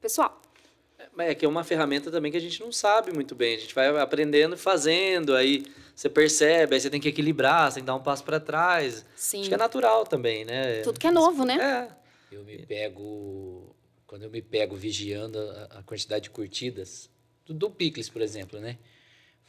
[0.00, 0.40] pessoal.
[1.18, 3.56] É que é uma ferramenta também que a gente não sabe muito bem.
[3.56, 7.76] A gente vai aprendendo e fazendo, aí você percebe, aí você tem que equilibrar, você
[7.76, 9.04] tem que dar um passo para trás.
[9.14, 9.40] Sim.
[9.40, 10.80] Acho que é natural também, né?
[10.82, 11.56] Tudo que é novo, né?
[12.32, 12.34] É.
[12.34, 13.74] Eu me pego.
[14.06, 17.10] Quando eu me pego vigiando a, a quantidade de curtidas,
[17.46, 18.78] do, do Picles, por exemplo, né?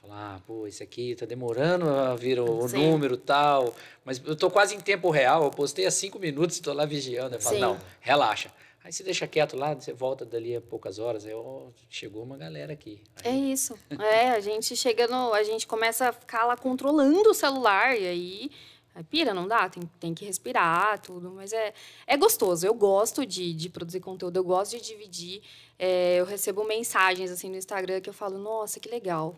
[0.01, 3.75] Falar, ah, pô, esse aqui tá demorando a vir o, o número tal.
[4.05, 7.35] Mas eu tô quase em tempo real, eu postei há cinco minutos, estou lá vigiando.
[7.35, 7.61] Eu falo, Sim.
[7.61, 8.51] não, relaxa
[8.89, 12.35] Aí você deixa quieto lá, você volta dali a poucas horas, aí oh, chegou uma
[12.35, 13.03] galera aqui.
[13.23, 13.31] Aí...
[13.31, 13.77] É isso.
[13.99, 15.31] É, a gente chega no.
[15.31, 18.51] A gente começa a ficar lá controlando o celular, e aí.
[18.95, 21.29] Aí pira, não dá, tem, tem que respirar, tudo.
[21.29, 21.71] Mas é,
[22.07, 22.65] é gostoso.
[22.65, 25.43] Eu gosto de, de produzir conteúdo, eu gosto de dividir.
[25.77, 29.35] É, eu recebo mensagens assim no Instagram que eu falo, nossa, que legal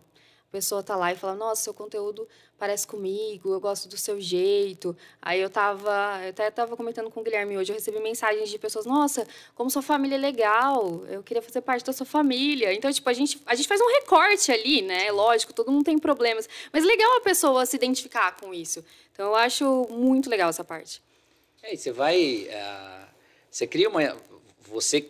[0.51, 2.27] pessoa tá lá e fala, nossa, seu conteúdo
[2.59, 4.95] parece comigo, eu gosto do seu jeito.
[5.21, 8.59] Aí eu tava, eu até tava comentando com o Guilherme hoje, eu recebi mensagens de
[8.59, 12.73] pessoas, nossa, como sua família é legal, eu queria fazer parte da sua família.
[12.73, 15.09] Então, tipo, a gente, a gente faz um recorte ali, né?
[15.11, 18.83] Lógico, todo mundo tem problemas, mas legal a pessoa se identificar com isso.
[19.13, 21.01] Então, eu acho muito legal essa parte.
[21.63, 23.07] É, você vai, uh,
[23.49, 24.17] você cria uma,
[24.61, 25.09] você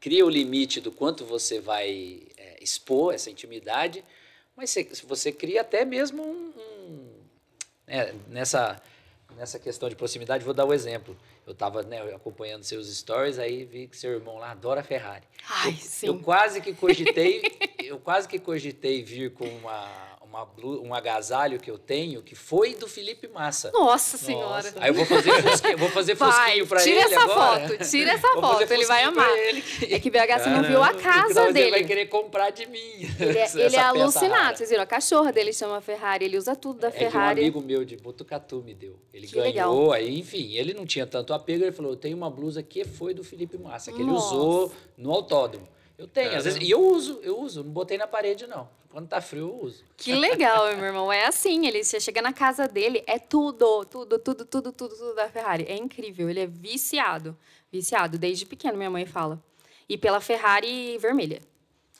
[0.00, 4.04] cria o limite do quanto você vai é, expor essa intimidade,
[4.56, 6.52] mas você, você cria até mesmo um.
[6.56, 7.08] um
[7.86, 8.80] né, nessa,
[9.36, 11.16] nessa questão de proximidade, vou dar o um exemplo.
[11.46, 15.24] Eu estava né, acompanhando seus stories, aí vi que seu irmão lá adora Ferrari.
[15.48, 16.06] Ai, eu, sim.
[16.06, 17.42] eu quase que cogitei,
[17.82, 20.48] eu quase que cogitei vir com uma uma
[20.80, 23.70] um agasalho que eu tenho que foi do Felipe Massa.
[23.70, 24.70] Nossa senhora.
[24.70, 24.74] Nossa.
[24.80, 27.68] Aí eu vou fazer fosquinho, vou fazer fosquinho para ele Tira essa agora.
[27.68, 29.30] foto, tira essa foto, ele vai amar.
[29.36, 31.66] Ele É que BH você não viu a casa então, dele.
[31.66, 32.80] Ele vai querer comprar de mim.
[33.20, 34.56] Ele é, ele é alucinado.
[34.56, 34.82] Vocês viram?
[34.82, 37.40] A cachorra dele chama Ferrari, ele usa tudo da é Ferrari.
[37.40, 38.98] Que um amigo meu de Botucatu me deu.
[39.12, 39.92] Ele que ganhou, legal.
[39.92, 43.12] aí, enfim, ele não tinha tanto apego, ele falou: "Eu tenho uma blusa que foi
[43.12, 44.34] do Felipe Massa, que Nossa.
[44.34, 45.68] ele usou no autódromo".
[46.02, 48.68] Eu tenho, às vezes, e eu uso, eu uso, não botei na parede não.
[48.90, 49.84] Quando tá frio, eu uso.
[49.96, 51.12] Que legal, meu irmão.
[51.12, 55.14] É assim, ele você chega na casa dele, é tudo, tudo, tudo, tudo, tudo, tudo
[55.14, 55.64] da Ferrari.
[55.68, 57.38] É incrível, ele é viciado.
[57.70, 59.40] Viciado, desde pequeno, minha mãe fala.
[59.88, 61.40] E pela Ferrari vermelha.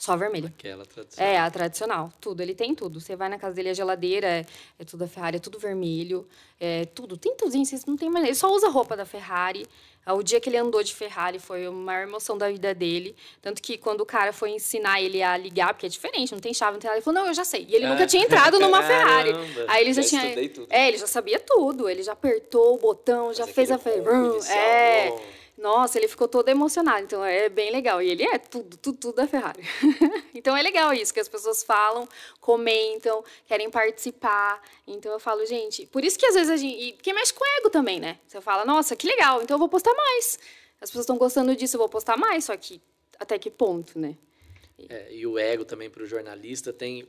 [0.02, 0.52] Só vermelha.
[0.58, 1.32] Aquela tradicional.
[1.32, 2.12] É, a tradicional.
[2.20, 3.00] Tudo, ele tem tudo.
[3.00, 6.26] Você vai na casa dele, a geladeira é, é tudo da Ferrari, é tudo vermelho.
[6.58, 7.52] É tudo, tem tudo.
[7.52, 8.24] Vocês não tem mais.
[8.24, 9.64] Ele só usa roupa da Ferrari.
[10.04, 13.14] O dia que ele andou de Ferrari foi a maior emoção da vida dele.
[13.40, 16.52] Tanto que quando o cara foi ensinar ele a ligar, porque é diferente, não tem
[16.52, 17.64] chave, não tem nada, ele falou, não, eu já sei.
[17.68, 17.88] E ele é.
[17.88, 19.30] nunca tinha entrado numa Ferrari.
[19.68, 20.48] Aí ele já, já tinha.
[20.48, 20.66] Tudo.
[20.68, 21.88] É, ele já sabia tudo.
[21.88, 24.44] Ele já apertou o botão, Mas já fez a Ferrari.
[24.50, 25.41] É.
[25.56, 27.04] Nossa, ele ficou todo emocionado.
[27.04, 28.00] Então é bem legal.
[28.02, 29.62] E ele é tudo, tudo, tudo da Ferrari.
[30.34, 32.08] então é legal isso, que as pessoas falam,
[32.40, 34.62] comentam, querem participar.
[34.86, 36.94] Então eu falo, gente, por isso que às vezes a gente.
[36.94, 38.18] Porque mexe com ego também, né?
[38.26, 40.38] Você fala, nossa, que legal, então eu vou postar mais.
[40.80, 42.80] As pessoas estão gostando disso, eu vou postar mais, só que
[43.18, 44.16] até que ponto, né?
[44.88, 47.06] É, e o ego também para o jornalista tem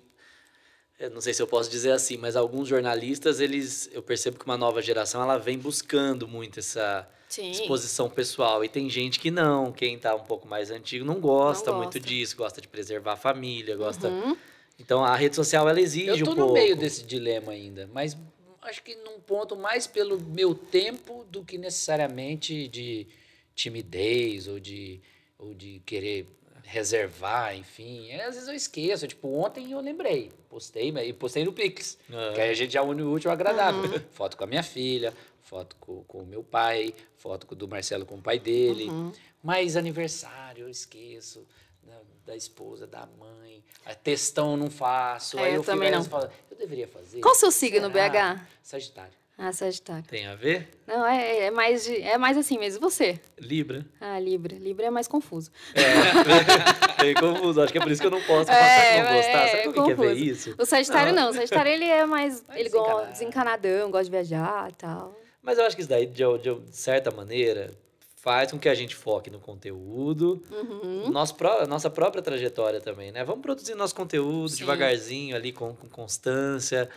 [0.99, 4.45] eu não sei se eu posso dizer assim, mas alguns jornalistas, eles, eu percebo que
[4.45, 7.51] uma nova geração, ela vem buscando muito essa Sim.
[7.51, 8.63] exposição pessoal.
[8.63, 11.99] E tem gente que não, quem está um pouco mais antigo não gosta, não muito
[11.99, 14.07] disso, gosta de preservar a família, gosta...
[14.07, 14.37] Uhum.
[14.79, 16.29] Então, a rede social, ela exige um pouco.
[16.29, 18.17] Eu estou no meio desse dilema ainda, mas
[18.63, 23.07] acho que num ponto mais pelo meu tempo do que necessariamente de
[23.53, 24.99] timidez ou de,
[25.37, 26.27] ou de querer
[26.63, 28.09] reservar, enfim.
[28.09, 29.07] É, às vezes eu esqueço.
[29.07, 30.31] Tipo, ontem eu lembrei.
[30.49, 31.97] Postei, e postei no Pix.
[32.09, 32.33] Uhum.
[32.33, 33.83] Que aí a gente já une o último ao agradável.
[33.83, 33.99] Uhum.
[34.11, 38.05] Foto com a minha filha, foto com, com o meu pai, foto com, do Marcelo
[38.05, 38.85] com o pai dele.
[38.85, 39.11] Uhum.
[39.41, 41.45] Mas aniversário, eu esqueço.
[41.83, 43.61] Da, da esposa, da mãe.
[43.85, 45.37] A textão eu não faço.
[45.37, 45.99] É, aí eu eu também não.
[45.99, 47.19] eu falo, eu deveria fazer.
[47.19, 48.09] Qual o seu signo, Será?
[48.09, 48.47] BH?
[48.61, 49.22] Sagitário.
[49.37, 50.03] Ah, Sagitário.
[50.07, 50.69] Tem a ver?
[50.85, 52.79] Não, é, é, mais de- é mais assim mesmo.
[52.81, 53.19] Você?
[53.39, 53.83] Libra.
[53.99, 54.55] Ah, Libra.
[54.57, 55.51] Libra é mais confuso.
[55.73, 57.61] É, meio confuso.
[57.61, 59.31] Acho que é por isso que eu não posso passar É, que não gostar.
[59.31, 60.23] é, Sabe o que que é ver confuso.
[60.23, 60.55] isso?
[60.57, 61.29] O Sagitário não.
[61.29, 62.43] O Sagitário, ele é mais...
[62.47, 63.11] Mais ele gosta desencanado.
[63.11, 65.15] desencanadão, gosta de viajar e tal.
[65.41, 67.71] Mas eu acho que isso daí, de, de certa maneira,
[68.17, 71.09] faz com que a gente foque no conteúdo, Uhum.
[71.11, 73.23] nosso pró- nossa própria trajetória também, né?
[73.23, 74.57] Vamos produzir nosso conteúdo Sim.
[74.59, 76.87] devagarzinho ali, com, com constância.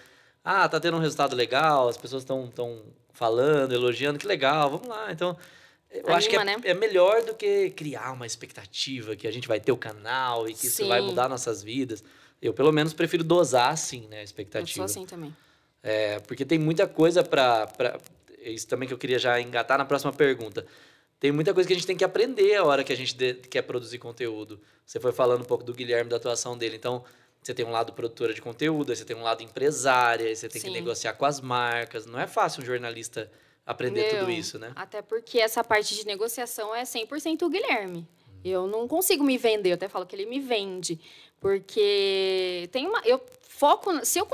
[0.49, 2.81] Ah, tá tendo um resultado legal, as pessoas estão tão
[3.13, 5.11] falando, elogiando, que legal, vamos lá.
[5.11, 5.37] Então,
[5.91, 6.63] eu acho que é, Anima, né?
[6.71, 10.55] é melhor do que criar uma expectativa que a gente vai ter o canal e
[10.55, 11.07] que isso vai Sim.
[11.09, 12.05] mudar nossas vidas.
[12.41, 14.73] Eu, pelo menos, prefiro dosar, assim, né, a Eu expectativa.
[14.77, 15.35] sou assim também.
[15.83, 17.69] É, porque tem muita coisa para
[18.45, 20.65] isso também que eu queria já engatar na próxima pergunta.
[21.19, 23.35] Tem muita coisa que a gente tem que aprender a hora que a gente de-
[23.35, 24.61] quer produzir conteúdo.
[24.85, 26.77] Você foi falando um pouco do Guilherme, da atuação dele.
[26.77, 27.03] Então,
[27.47, 30.49] você tem um lado produtora de conteúdo, aí você tem um lado empresária, aí você
[30.49, 30.75] tem que Sim.
[30.75, 32.05] negociar com as marcas.
[32.05, 33.31] Não é fácil um jornalista
[33.65, 34.73] aprender tudo Meu, isso, né?
[34.75, 38.05] Até porque essa parte de negociação é 100% o Guilherme.
[38.45, 40.99] Eu não consigo me vender, eu até falo que ele me vende.
[41.39, 43.01] Porque tem uma.
[43.05, 44.05] Eu foco.
[44.05, 44.27] Se eu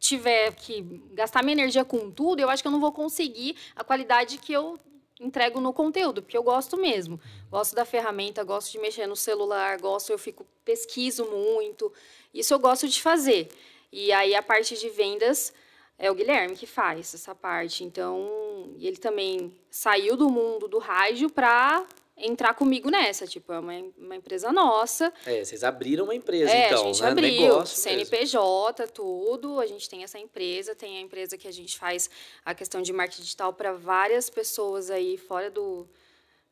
[0.00, 3.84] tiver que gastar minha energia com tudo, eu acho que eu não vou conseguir a
[3.84, 4.80] qualidade que eu
[5.20, 7.20] entrego no conteúdo, porque eu gosto mesmo.
[7.50, 11.92] Gosto da ferramenta, gosto de mexer no celular, gosto, eu fico, pesquiso muito.
[12.32, 13.48] Isso eu gosto de fazer.
[13.90, 15.52] E aí a parte de vendas
[15.98, 17.82] é o Guilherme que faz essa parte.
[17.82, 21.84] Então, ele também saiu do mundo do rádio para
[22.18, 23.26] entrar comigo nessa.
[23.26, 25.12] Tipo, é uma, uma empresa nossa.
[25.24, 27.08] É, vocês abriram uma empresa, é, então, a gente né?
[27.08, 28.06] abriu, Negócio mesmo.
[28.06, 29.60] CNPJ, tudo.
[29.60, 32.10] A gente tem essa empresa, tem a empresa que a gente faz
[32.44, 35.86] a questão de marketing digital para várias pessoas aí fora do,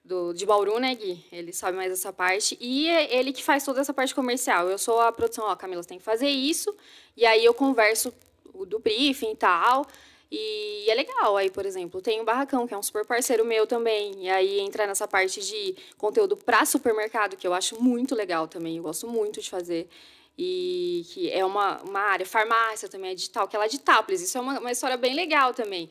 [0.04, 1.24] do, de Bauru, né, Gui?
[1.32, 2.56] Ele sabe mais essa parte.
[2.60, 4.68] E é ele que faz toda essa parte comercial.
[4.68, 6.74] Eu sou a produção, ó, Camila, você tem que fazer isso.
[7.16, 8.12] E aí eu converso
[8.54, 9.86] o do briefing e tal.
[10.30, 11.36] E é legal.
[11.36, 14.24] Aí, por exemplo, tem o Barracão, que é um super parceiro meu também.
[14.24, 18.76] E aí entra nessa parte de conteúdo para supermercado, que eu acho muito legal também.
[18.76, 19.88] Eu gosto muito de fazer.
[20.38, 24.20] E que é uma, uma área, farmácia também é digital, que é de Tápolis.
[24.20, 25.88] Isso é uma, uma história bem legal também.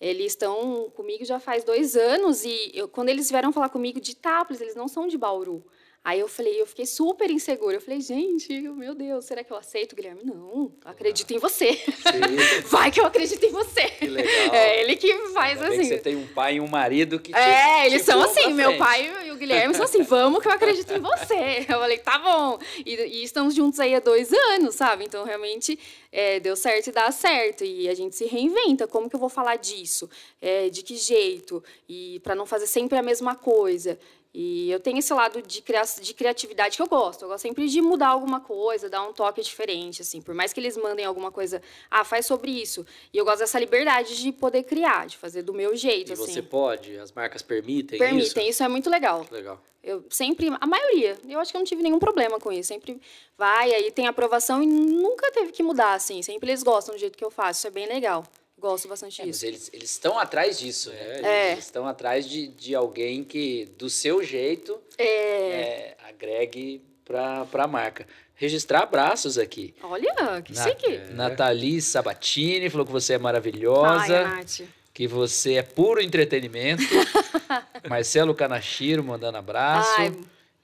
[0.00, 4.14] Eles estão comigo já faz dois anos e eu, quando eles vieram falar comigo de
[4.14, 5.64] Tápolis, eles não são de Bauru.
[6.04, 7.76] Aí eu falei, eu fiquei super insegura.
[7.76, 10.22] Eu falei, gente, meu Deus, será que eu aceito, Guilherme?
[10.24, 11.78] Não, acredito em você.
[12.68, 13.82] Vai que eu acredito em você.
[13.90, 14.54] que legal.
[14.54, 15.84] É ele que faz Ainda assim.
[15.88, 18.78] você tem um pai e um marido que te- É, te eles são assim, meu
[18.78, 21.66] pai e o Guilherme são assim, vamos que eu acredito em você.
[21.68, 22.58] Eu falei, tá bom.
[22.86, 25.04] E, e estamos juntos aí há dois anos, sabe?
[25.04, 25.78] Então, realmente,
[26.10, 27.64] é, deu certo e dá certo.
[27.64, 28.86] E a gente se reinventa.
[28.86, 30.08] Como que eu vou falar disso?
[30.40, 31.62] É, de que jeito?
[31.88, 33.98] E para não fazer sempre a mesma coisa.
[34.40, 37.22] E eu tenho esse lado de, cria de criatividade que eu gosto.
[37.22, 40.22] Eu gosto sempre de mudar alguma coisa, dar um toque diferente, assim.
[40.22, 42.86] Por mais que eles mandem alguma coisa, ah, faz sobre isso.
[43.12, 46.24] E eu gosto dessa liberdade de poder criar, de fazer do meu jeito, E assim.
[46.34, 46.96] você pode?
[46.98, 48.08] As marcas permitem isso?
[48.08, 49.26] Permitem, isso é muito legal.
[49.28, 49.60] Legal.
[49.82, 52.68] Eu sempre, a maioria, eu acho que eu não tive nenhum problema com isso.
[52.68, 53.00] Sempre
[53.36, 56.22] vai, aí tem aprovação e nunca teve que mudar, assim.
[56.22, 57.58] Sempre eles gostam do jeito que eu faço.
[57.58, 58.22] Isso é bem legal.
[58.58, 59.46] Gosto bastante É, disso.
[59.46, 61.20] eles eles estão atrás disso, né?
[61.22, 61.52] É.
[61.52, 65.04] Eles estão atrás de, de alguém que, do seu jeito, É.
[65.06, 68.06] é, agregue para a marca.
[68.34, 69.74] Registrar abraços aqui.
[69.82, 70.98] Olha, que Na- chique.
[71.12, 74.60] Nathalie Sabatini falou que você é Ai, maravilhosa, Nath.
[74.94, 76.82] que você é puro entretenimento.
[77.88, 79.90] Marcelo Canachiro mandando abraço.
[79.98, 80.12] Ai,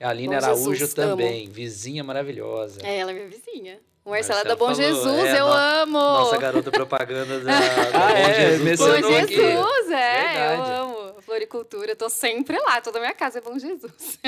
[0.00, 2.80] a Aline Bom Araújo Jesus, também, vizinha maravilhosa.
[2.84, 3.80] é, ela é minha vizinha.
[4.04, 5.92] O Marcelo é da Bom falou, Jesus, é, eu no- amo.
[5.98, 7.50] Nossa garota propaganda da,
[7.90, 8.78] da Ah, Bom é, Jesus.
[8.80, 9.34] Bom Bom aqui.
[9.34, 10.70] Jesus, é, Verdade.
[10.72, 11.22] eu amo.
[11.22, 14.18] Floricultura, eu tô sempre lá, toda a minha casa é Bom Jesus.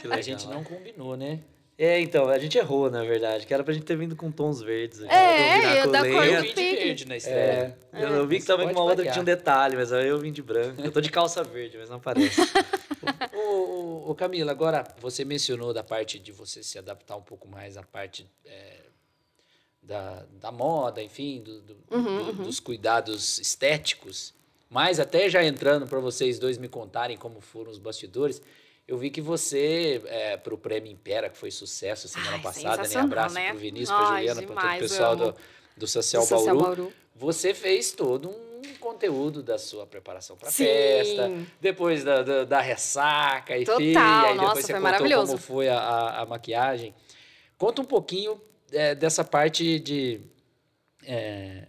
[0.00, 1.40] Que A gente não combinou, né?
[1.76, 4.62] É, então, a gente errou, na verdade, que era pra gente ter vindo com tons
[4.62, 5.02] verdes.
[5.02, 7.78] aqui, É, combinar eu com da cor Eu do vim de verde na É, estreia.
[7.92, 10.06] eu, eu vi que Mas também com uma outra que tinha um detalhe, mas aí
[10.06, 10.80] eu vim de branco.
[10.80, 12.40] Eu tô de calça verde, mas não aparece.
[13.34, 13.38] Ô,
[14.06, 17.76] ô, ô, Camila, agora você mencionou da parte de você se adaptar um pouco mais
[17.76, 18.76] à parte é,
[19.84, 24.34] da, da moda, enfim, do- do- Uhum, do- dos cuidados estéticos.
[24.70, 28.40] Mas até já entrando para vocês dois me contarem como foram os bastidores,
[28.88, 32.88] eu vi que você, é, para o Prêmio Impera, que foi sucesso semana Ai, passada,
[32.88, 32.96] né?
[32.96, 33.50] Abraço né?
[33.50, 35.34] pro Vinícius, pra Ai, Juliana, para todo o pessoal do,
[35.76, 36.62] do Social, Do Social Bauru.
[36.82, 36.92] Bauru.
[37.14, 43.56] Você fez todo um conteúdo da sua preparação para festa, depois da, da, da ressaca,
[43.56, 43.64] enfim.
[43.64, 43.82] Total,
[44.26, 46.94] aí depois nossa, você foi contou como foi a, a, a maquiagem.
[47.56, 48.40] Conta um pouquinho
[48.74, 50.20] é, dessa parte de
[51.06, 51.66] é,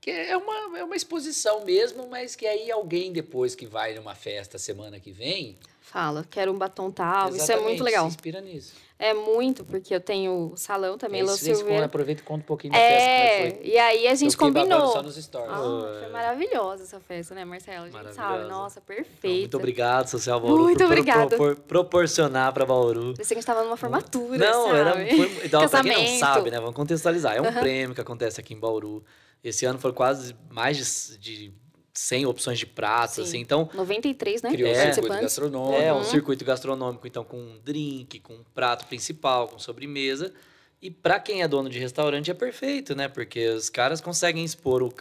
[0.00, 4.16] que é uma, é uma exposição mesmo, mas que aí alguém depois que vai numa
[4.16, 5.56] festa semana que vem.
[5.82, 7.34] Fala, quero um batom tal.
[7.34, 8.04] Isso é muito legal.
[8.04, 8.72] Se inspira nisso.
[8.98, 11.86] É muito, porque eu tenho salão também, Lô Silveira.
[11.86, 13.66] Aproveita e conta um pouquinho da é, festa, é que foi.
[13.74, 14.92] E aí a gente combinou.
[14.92, 15.50] Só nos stories.
[15.50, 17.86] Ah, foi maravilhosa essa festa, né, Marcelo?
[17.86, 19.40] A gente sabe, nossa, perfeita.
[19.40, 21.36] Muito obrigado, Social Bauru, Muito por, obrigada.
[21.36, 23.12] Por, por, proporcionar para Bauru.
[23.14, 24.78] Pensei que a gente tava numa formatura, Não, sabe?
[24.78, 27.36] era foi, então, pra quem não sabe, né, vamos contextualizar.
[27.36, 27.60] É um Uhum.
[27.60, 29.04] prêmio que acontece aqui em Bauru.
[29.42, 31.54] Esse ano foram quase mais de, de
[31.94, 33.22] 100 opções de pratos, Sim.
[33.22, 33.38] assim.
[33.40, 34.50] Então, 93, né?
[34.50, 34.88] Criou É.
[34.90, 35.82] um circuito gastronômico.
[35.82, 36.04] É, um Uhum.
[36.04, 40.32] circuito gastronômico, então, com um drink, com um prato principal, com sobremesa.
[40.80, 43.08] E para quem é dono de restaurante é perfeito, né?
[43.08, 44.92] Porque os caras conseguem expor o.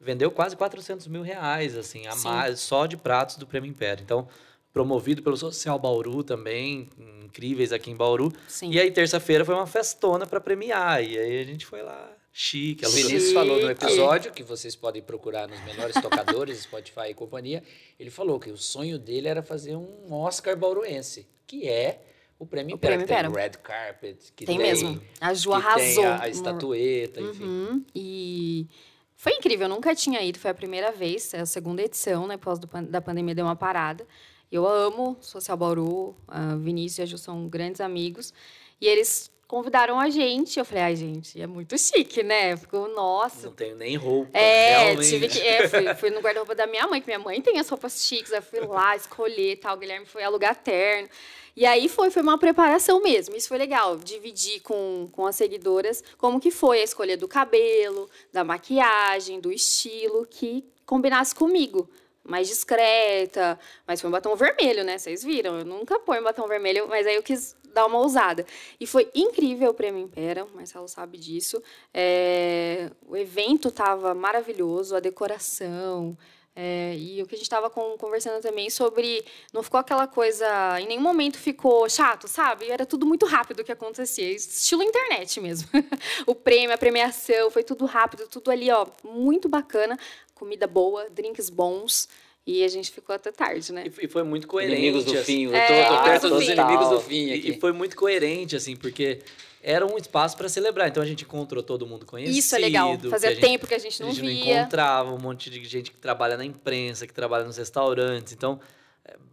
[0.00, 2.28] Vendeu quase 400 mil reais, assim, a Sim.
[2.28, 4.02] mais, só de pratos do Prêmio Império.
[4.02, 4.28] Então,
[4.72, 6.88] promovido pelo Social Bauru também,
[7.24, 8.32] incríveis aqui em Bauru.
[8.46, 8.70] Sim.
[8.70, 11.02] E aí, terça-feira foi uma festona para premiar.
[11.02, 12.84] E aí a gente foi lá, chique.
[12.86, 17.62] O Vinícius falou no episódio, que vocês podem procurar nos melhores tocadores, Spotify e companhia.
[17.98, 22.04] Ele falou que o sonho dele era fazer um Oscar bauruense, que é
[22.38, 23.32] o Prêmio O tem o Império.
[23.32, 25.00] Red Carpet, que Tem tem, mesmo.
[25.20, 25.94] A Ju que arrasou.
[26.02, 27.42] tem a, a no- estatueta, enfim.
[27.44, 27.84] Uhum.
[27.94, 28.68] E
[29.16, 32.36] foi incrível, eu nunca tinha ido, foi a primeira vez, é a segunda edição, né?
[32.36, 34.06] Pós do da pandemia deu uma parada.
[34.52, 38.32] Eu amo Social Bauru, a Vinícius e a Ju são grandes amigos.
[38.80, 40.58] E eles convidaram a gente.
[40.58, 42.56] Eu falei, ai, gente, é muito chique, né?
[42.56, 43.46] Ficou, nossa.
[43.46, 44.38] Não tenho nem roupa.
[44.38, 45.08] É, realmente.
[45.08, 45.40] tive que.
[45.40, 48.32] É, fui, fui no guarda-roupa da minha mãe, que minha mãe tem as roupas chiques.
[48.32, 49.74] Aí fui lá escolher e tal.
[49.74, 51.08] O Guilherme foi alugar terno.
[51.56, 53.34] E aí foi, foi uma preparação mesmo.
[53.34, 53.96] Isso foi legal.
[53.96, 59.50] Dividir com, com as seguidoras como que foi a escolha do cabelo, da maquiagem, do
[59.50, 61.88] estilo, que combinasse comigo.
[62.28, 64.98] Mais discreta, mas foi um batom vermelho, né?
[64.98, 65.58] Vocês viram?
[65.58, 68.44] Eu nunca ponho batom vermelho, mas aí eu quis dar uma ousada.
[68.78, 71.62] E foi incrível o Prêmio Impera, o Marcelo sabe disso.
[71.92, 76.16] É, o evento estava maravilhoso, a decoração.
[76.60, 79.24] é, e o que a gente estava conversando também sobre.
[79.52, 80.44] Não ficou aquela coisa.
[80.80, 82.68] Em nenhum momento ficou chato, sabe?
[82.68, 84.28] Era tudo muito rápido o que acontecia.
[84.32, 85.68] Estilo internet mesmo.
[86.26, 89.96] o prêmio, a premiação, foi tudo rápido, tudo ali, ó, muito bacana.
[90.38, 92.08] Comida boa, drinks bons.
[92.46, 93.84] E a gente ficou até tarde, né?
[94.00, 94.74] E foi muito coerente.
[94.80, 95.22] Inimigos do assim.
[95.24, 95.44] fim.
[95.46, 96.52] Eu É, tô, tô inimigos perto do dos fim.
[96.52, 97.50] inimigos do fim E- aqui.
[97.50, 99.18] E foi muito coerente, assim, porque
[99.62, 100.88] era um espaço para celebrar.
[100.88, 102.38] Então a gente encontrou todo mundo conhecido.
[102.38, 102.96] Isso é legal.
[102.96, 104.60] que Fazia a gente- tempo que a gente a não gente não via.
[104.62, 108.32] encontrava um monte de gente que trabalha na imprensa, que trabalha nos restaurantes.
[108.32, 108.58] Então,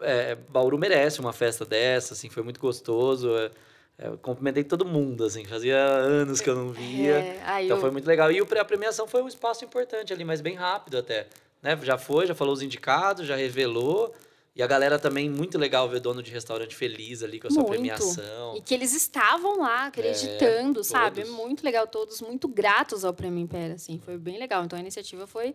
[0.02, 3.30] é, é, Bauru merece uma festa dessa, assim, foi muito gostoso.
[3.38, 3.52] É, é,
[3.98, 7.16] eu cumprimentei todo mundo, assim, fazia anos que eu não via.
[7.20, 8.32] É, aí Então eu- foi muito legal.
[8.32, 11.28] E o pré- a premiação foi um espaço importante ali, mas bem rápido até.
[11.62, 11.78] Né?
[11.82, 14.14] Já foi, já falou os indicados, já revelou.
[14.56, 17.64] E a galera também, muito legal ver dono de restaurante feliz ali com a sua
[17.64, 17.72] Muito.
[17.74, 18.56] premiação.
[18.56, 21.24] E que eles estavam lá acreditando, sabe?
[21.24, 21.36] todos.
[21.38, 24.00] Muito legal, todos muito gratos ao Prêmio Império, assim.
[24.00, 24.64] Foi bem legal.
[24.64, 25.54] Então a iniciativa foi,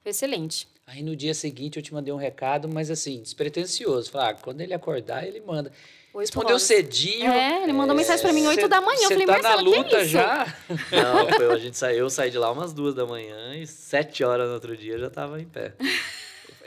[0.00, 0.68] foi excelente.
[0.86, 4.12] Aí no dia seguinte eu te mandei um recado, mas assim, despretensioso.
[4.12, 5.72] Falei, ah, quando ele acordar, ele manda.
[6.20, 6.62] Respondeu horas.
[6.62, 7.30] cedinho.
[7.30, 9.00] É, ele mandou mensagem pra mim 8 Cê- da manhã.
[9.02, 10.10] Eu falei, tá na Marcelo, que luta isso?
[10.10, 10.56] já?
[10.92, 14.24] Não, foi, a gente saiu, eu saí de lá umas duas da manhã e sete
[14.24, 15.74] horas no outro dia eu já tava em pé.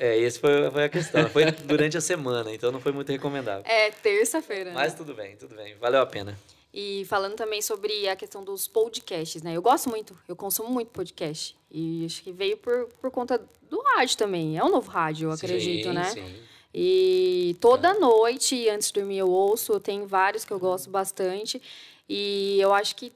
[0.02, 1.28] É, esse foi, foi a questão.
[1.30, 3.70] Foi durante a semana, então não foi muito recomendável.
[3.70, 4.70] É, terça-feira.
[4.70, 4.72] né?
[4.74, 5.76] Mas tudo bem, tudo bem.
[5.76, 6.40] Valeu a pena.
[6.74, 9.58] E falando também sobre a questão dos podcasts, né?
[9.58, 11.54] Eu gosto muito, eu consumo muito podcast.
[11.70, 14.58] E acho que veio por, por conta do rádio também.
[14.58, 16.06] É um novo rádio, eu acredito, Sim, né?
[16.06, 16.36] sim.
[16.74, 19.74] E toda noite, antes de dormir, eu ouço.
[19.74, 21.62] Eu tenho vários que eu gosto bastante.
[22.08, 23.12] E eu acho que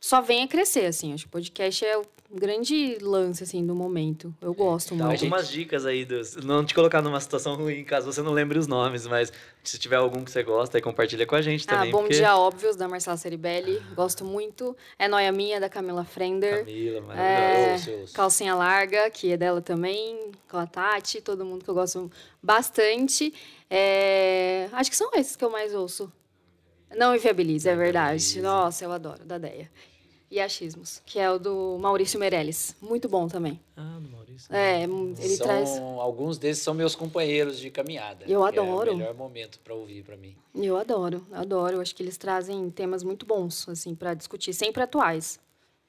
[0.00, 1.12] só vem a crescer, assim.
[1.12, 4.34] Acho que o podcast é grande lance, assim, do momento.
[4.40, 5.20] Eu gosto Dá muito.
[5.24, 8.66] algumas dicas aí, dos, não te colocar numa situação ruim, caso você não lembre os
[8.66, 9.32] nomes, mas
[9.64, 11.90] se tiver algum que você gosta, aí compartilha com a gente Ah, também.
[11.90, 12.14] Bom porque...
[12.16, 13.80] Dia Óbvios, da Marcela Ceribelli.
[13.94, 14.76] Gosto muito.
[14.98, 16.58] É Noia Minha, da Camila Frender.
[16.64, 17.72] Camila, É, maravilhosa.
[17.90, 18.14] Ouço, ouço.
[18.14, 22.10] Calcinha Larga, que é dela também, com a Tati, todo mundo que eu gosto
[22.42, 23.32] bastante.
[23.70, 26.12] É, Acho que são esses que eu mais ouço.
[26.96, 28.40] Não inviabiliza, é verdade.
[28.40, 29.70] Nossa, eu adoro, da Deia.
[30.30, 32.76] E Achismos, que é o do Maurício Meirelles.
[32.82, 33.58] Muito bom também.
[33.74, 34.54] Ah, do Maurício.
[34.54, 35.78] É, ele são, traz.
[35.78, 38.26] Alguns desses são meus companheiros de caminhada.
[38.28, 38.90] Eu adoro.
[38.90, 40.36] É o melhor momento para ouvir para mim.
[40.54, 41.76] Eu adoro, adoro.
[41.76, 45.40] Eu acho que eles trazem temas muito bons, assim, para discutir, sempre atuais.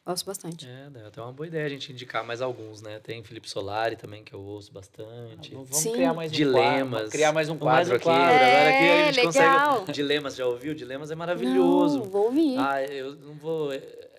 [0.05, 0.67] Gosto bastante.
[0.67, 2.97] É, dá até uma boa ideia a gente indicar mais alguns, né?
[2.99, 5.53] Tem Felipe Solari também, que eu ouço bastante.
[5.53, 5.91] Vamos Sim.
[5.91, 6.89] criar mais um Dilemas.
[7.01, 7.09] quadro.
[7.11, 8.03] criar mais um Vamos mais quadro aqui.
[8.05, 8.45] quadro.
[8.45, 9.75] Agora aqui a É, gente legal.
[9.79, 9.91] consegue.
[9.91, 10.73] Dilemas, já ouviu?
[10.73, 11.99] Dilemas é maravilhoso.
[11.99, 12.55] Não, vou ouvir.
[12.57, 13.69] Ah, eu não vou.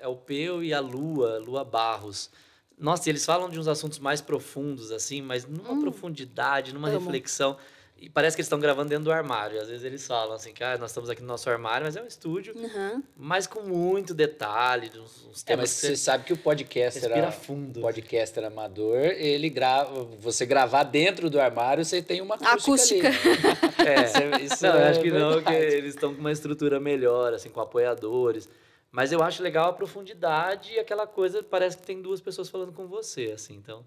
[0.01, 2.31] É o Peu e a Lua, Lua Barros.
[2.79, 6.99] Nossa, eles falam de uns assuntos mais profundos, assim, mas numa profundidade, numa Amo.
[6.99, 7.57] reflexão.
[8.03, 9.61] E parece que eles estão gravando dentro do armário.
[9.61, 12.03] Às vezes eles falam assim, que ah, nós estamos aqui no nosso armário, mas é
[12.03, 13.03] um estúdio, Uhum.
[13.15, 17.03] mas com muito detalhe, uns, uns É, temas mas que você sabe que o podcaster,
[17.03, 17.83] respira fundo.
[17.83, 23.09] podcaster amador, ele grava, você gravar dentro do armário, você tem uma Acústica.
[23.09, 23.09] acústica.
[23.09, 23.61] ali.
[23.87, 24.05] É.
[24.05, 25.75] Isso é- isso não, eu é acho que não, porque verdade.
[25.75, 28.49] eles estão com uma estrutura melhor, assim, com apoiadores.
[28.93, 32.73] Mas eu acho legal a profundidade e aquela coisa, parece que tem duas pessoas falando
[32.73, 33.87] com você, assim, então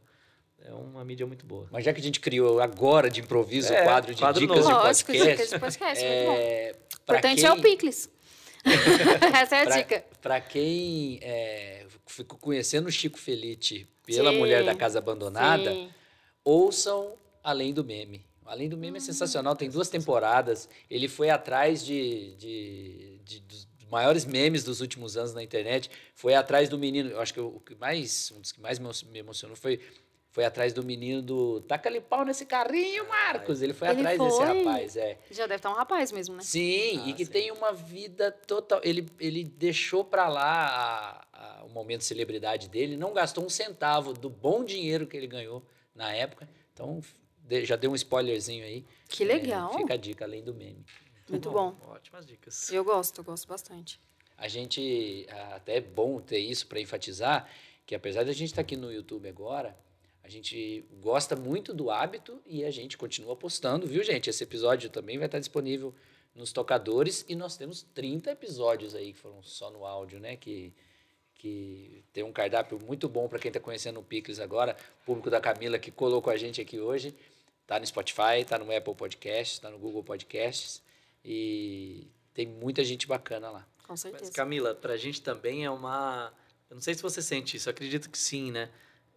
[0.60, 1.68] é uma mídia muito boa.
[1.72, 4.58] Mas já que a gente criou agora de improviso É, o quadro de quadro dicas
[4.66, 4.68] novo.
[4.70, 6.34] de Lógico, podcast, dicas de podcast, muito bom.
[6.38, 8.10] é, importante quem- é o picles.
[9.34, 10.06] Essa é a pra- dica.
[10.22, 15.90] Pra quem é, ficou conhecendo o Chico Felite pela Sim, Mulher da Casa Abandonada, Sim.
[16.46, 18.26] ouçam Além do Meme.
[18.46, 20.70] Além do Meme é sensacional, tem duas temporadas.
[20.90, 25.90] Ele foi atrás de, de- de- dos maiores memes dos últimos anos na internet.
[26.16, 28.86] Foi atrás do menino, eu acho que o que mais, um dos que mais me
[28.88, 29.80] emo- me emocionou foi,
[30.32, 33.62] foi atrás do menino do Taca-lhe pau nesse carrinho, Marcos.
[33.62, 34.46] Ele foi Ele atrás desse foi?
[34.64, 35.20] rapaz, é.
[35.30, 36.42] Já deve estar um rapaz mesmo, né?
[36.42, 37.32] Sim, Ah, e que sim.
[37.32, 38.82] tem uma vida total.
[38.84, 43.50] Ele, ele deixou pra lá a- a- o momento de celebridade dele, não gastou um
[43.50, 45.64] centavo do bom dinheiro que ele ganhou
[45.94, 46.50] na época.
[46.74, 47.00] Então,
[47.48, 48.84] de- já deu um spoilerzinho aí.
[49.08, 49.72] Que É, legal.
[49.78, 50.84] fica a dica, além do meme.
[51.34, 51.76] Muito bom.
[51.88, 52.72] Ótimas dicas.
[52.72, 54.00] Eu gosto, eu gosto bastante.
[54.38, 57.50] A gente, ah, até é bom ter isso para enfatizar,
[57.88, 59.76] que apesar de a gente estar aqui no YouTube agora,
[60.24, 64.30] a gente gosta muito do hábito e a gente continua postando, viu, gente?
[64.30, 65.92] Esse episódio também vai estar disponível
[66.36, 70.36] nos tocadores e nós temos 30 episódios aí que foram só no áudio, né?
[70.36, 70.72] Que,
[71.34, 75.42] que tem um cardápio muito bom para quem está conhecendo o Picles agora, público da
[75.42, 77.16] Camila que colocou a gente aqui hoje.
[77.66, 80.83] Tá no Spotify, tá no Apple Podcasts, tá no Google Podcasts
[81.24, 83.68] e tem muita gente bacana lá.
[83.84, 84.32] Com Mas, certeza.
[84.32, 86.32] Camila, pra gente também é uma.
[86.70, 88.70] Eu não sei se você sente isso, eu acredito que sim, né?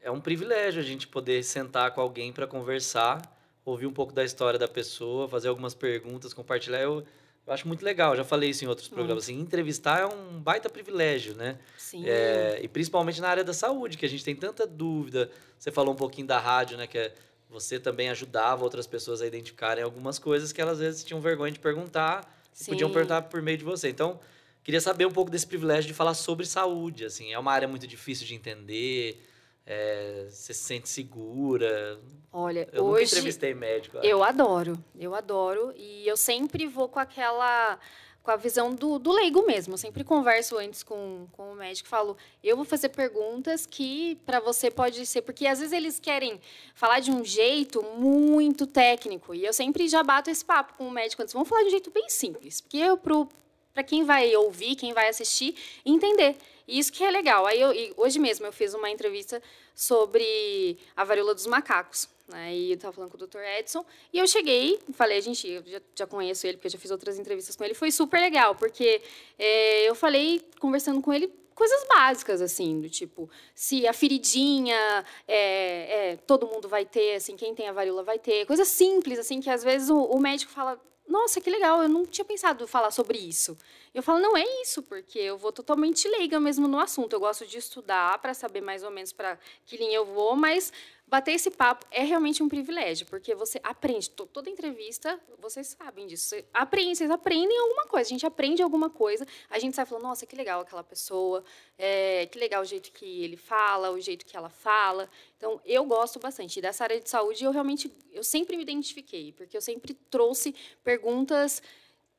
[0.02, 3.20] É um privilégio a gente poder sentar com alguém para conversar,
[3.64, 6.80] ouvir um pouco da história da pessoa, fazer algumas perguntas, compartilhar.
[6.80, 7.04] Eu,
[7.46, 9.24] eu acho muito legal, já falei isso em outros programas.
[9.24, 11.58] Assim, entrevistar é um baita privilégio, né?
[11.78, 12.04] Sim.
[12.06, 15.30] É, e principalmente na área da saúde, que a gente tem tanta dúvida.
[15.58, 16.86] Você falou um pouquinho da rádio, né?
[16.86, 17.14] Que é-
[17.48, 21.52] você também ajudava outras pessoas a identificarem algumas coisas que elas às vezes tinham vergonha
[21.52, 22.20] de perguntar
[22.60, 22.94] e podiam Sim.
[22.94, 23.88] perguntar por meio de você.
[23.88, 24.18] Então,
[24.64, 27.04] queria saber um pouco desse privilégio de falar sobre saúde.
[27.04, 29.22] Assim, é uma área muito difícil de entender.
[29.64, 31.98] é, você se sente segura.
[32.32, 33.96] Olha, Eu hoje entrevistei médico.
[33.98, 37.78] eu adoro, eu adoro e eu sempre vou com aquela
[38.26, 39.74] com a visão do, do leigo mesmo.
[39.74, 44.40] Eu sempre converso antes com, com o médico, falo, eu vou fazer perguntas que para
[44.40, 46.40] você pode ser, porque às vezes eles querem
[46.74, 50.90] falar de um jeito muito técnico e eu sempre já bato esse papo com o
[50.90, 52.98] médico antes, vamos falar de um jeito bem simples, porque eu
[53.72, 55.54] para quem vai ouvir, quem vai assistir,
[55.84, 56.34] entender.
[56.66, 57.46] E isso que é legal.
[57.46, 59.40] Aí eu, hoje mesmo eu fiz uma entrevista
[59.74, 62.08] sobre a varíola dos macacos.
[62.28, 62.54] Né?
[62.54, 63.38] E eu estava falando com o Dr.
[63.58, 63.84] Edson.
[64.12, 67.18] E eu cheguei, falei, gente, eu já, já conheço ele, porque eu já fiz outras
[67.18, 67.74] entrevistas com ele.
[67.74, 69.00] Foi super legal, porque
[69.38, 76.12] é, eu falei, conversando com ele, coisas básicas, assim, do tipo, se a feridinha, é,
[76.12, 78.44] é, todo mundo vai ter, assim, quem tem a varíola vai ter.
[78.44, 82.04] Coisas simples, assim, que às vezes o, o médico fala, nossa, que legal, eu não
[82.04, 83.56] tinha pensado falar sobre isso.
[83.94, 87.12] Eu falo, não é isso, porque eu vou totalmente leiga mesmo no assunto.
[87.12, 90.72] Eu gosto de estudar para saber mais ou menos para que linha eu vou, mas
[91.06, 94.10] bater esse papo é realmente um privilégio, porque você aprende.
[94.10, 96.26] to- Toda entrevista, vocês sabem disso.
[96.28, 98.08] Você aprende, vocês aprendem alguma coisa.
[98.08, 101.44] A gente aprende alguma coisa, a gente sai falando, nossa, que legal aquela pessoa,
[101.78, 105.08] é, que legal o jeito que ele fala, o jeito que ela fala.
[105.36, 106.58] Então, eu gosto bastante.
[106.58, 110.54] E dessa área de saúde, eu realmente, eu sempre me identifiquei, porque eu sempre trouxe
[110.82, 111.62] perguntas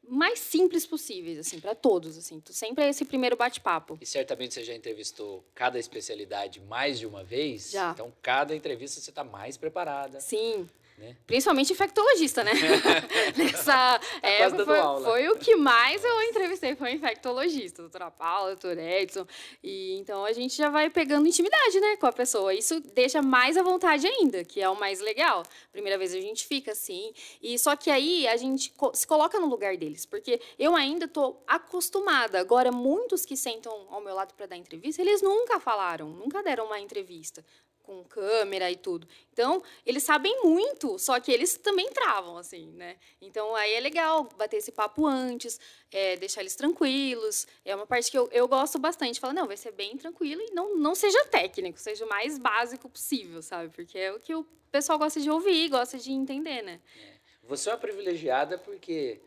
[0.08, 2.42] mais simples possíveis, assim, para todos, assim.
[2.50, 3.98] Sempre é esse primeiro bate-papo.
[4.02, 7.72] E certamente você já entrevistou cada especialidade mais de uma vez.
[7.72, 7.92] Já.
[7.92, 10.20] Então, cada entrevista você está mais preparada.
[10.20, 10.70] Sim.
[10.98, 11.16] Né?
[11.28, 12.52] Principalmente infectologista, né?
[13.38, 18.80] Nessa época dando foi, foi o que mais eu entrevistei, foi infectologista, doutora Paula, doutor
[18.80, 19.28] Edson.
[19.64, 22.52] E então a gente já vai pegando intimidade, né, com a pessoa.
[22.52, 25.44] Isso deixa mais à vontade ainda, que é o mais legal.
[25.72, 27.14] Primeira vez a gente fica assim.
[27.44, 31.44] E só que aí a gente se coloca no lugar deles, porque eu ainda estou
[31.46, 32.40] acostumada.
[32.40, 36.66] Agora, muitos que sentam ao meu lado para dar entrevista, eles nunca falaram, nunca deram
[36.66, 37.46] uma entrevista
[37.88, 39.08] com câmera e tudo.
[39.32, 42.98] Então, eles sabem muito, só que eles também travam, assim, né?
[43.22, 45.58] Então, aí é legal bater esse papo antes,
[45.90, 47.48] é, deixar eles tranquilos.
[47.64, 49.22] É uma parte que eu, eu gosto bastante.
[49.22, 52.90] Falar, não, vai ser bem tranquilo e não, não seja técnico, seja o mais básico
[52.90, 53.74] possível, sabe?
[53.74, 56.82] Porque é o que o pessoal gosta de ouvir, gosta de entender, né?
[57.44, 59.22] Você é uma privilegiada porque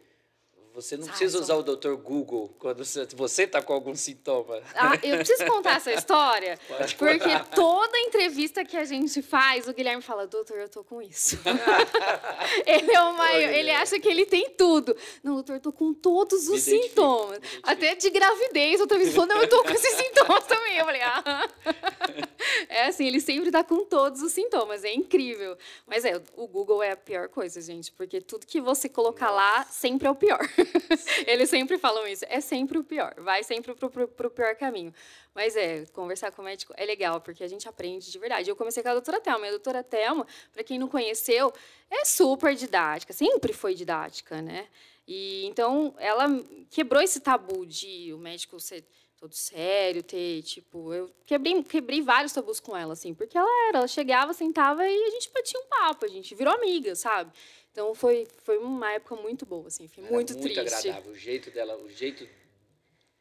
[0.74, 1.94] Você não Sai, precisa só- usar o Dr.
[1.94, 4.60] Google quando você está com algum sintoma.
[4.74, 9.72] Ah, eu preciso contar essa história, Pode porque toda entrevista que a gente faz, o
[9.74, 11.38] Guilherme fala, doutor, eu tô com isso.
[12.66, 14.96] ele é o maior, ele acha que ele tem tudo.
[15.22, 17.40] Não, doutor, eu tô com todos os sintomas.
[17.62, 20.78] Até de gravidez, outra vez falou, não, eu tô com esses sintomas também.
[20.78, 21.48] Eu falei, ah.
[22.68, 25.56] É assim, ele sempre tá com todos os sintomas, é incrível.
[25.86, 29.64] Mas é, o Google é a pior coisa, gente, porque tudo que você colocar lá
[29.64, 30.40] sempre é o pior.
[31.26, 34.92] Eles sempre falam isso, é sempre o pior, vai sempre pro, pro, pro pior caminho.
[35.34, 38.50] Mas é, conversar com o médico é legal, porque a gente aprende de verdade.
[38.50, 41.52] Eu comecei com a doutora Thelma, e a doutora Thelma, para quem não conheceu,
[41.90, 44.66] é super didática, sempre foi didática, né?
[45.06, 46.26] E então ela
[46.70, 48.84] quebrou esse tabu de o médico ser
[49.20, 53.78] todo sério, ter, tipo, eu quebrei, quebrei vários tabus com ela, assim, porque ela era,
[53.78, 57.30] ela chegava, sentava e a gente batia um papo, a gente virou amiga, sabe?
[57.72, 60.58] Então foi, foi uma época muito boa, assim, foi muito, muito triste.
[60.60, 61.12] agradável.
[61.12, 62.28] O jeito dela, o jeito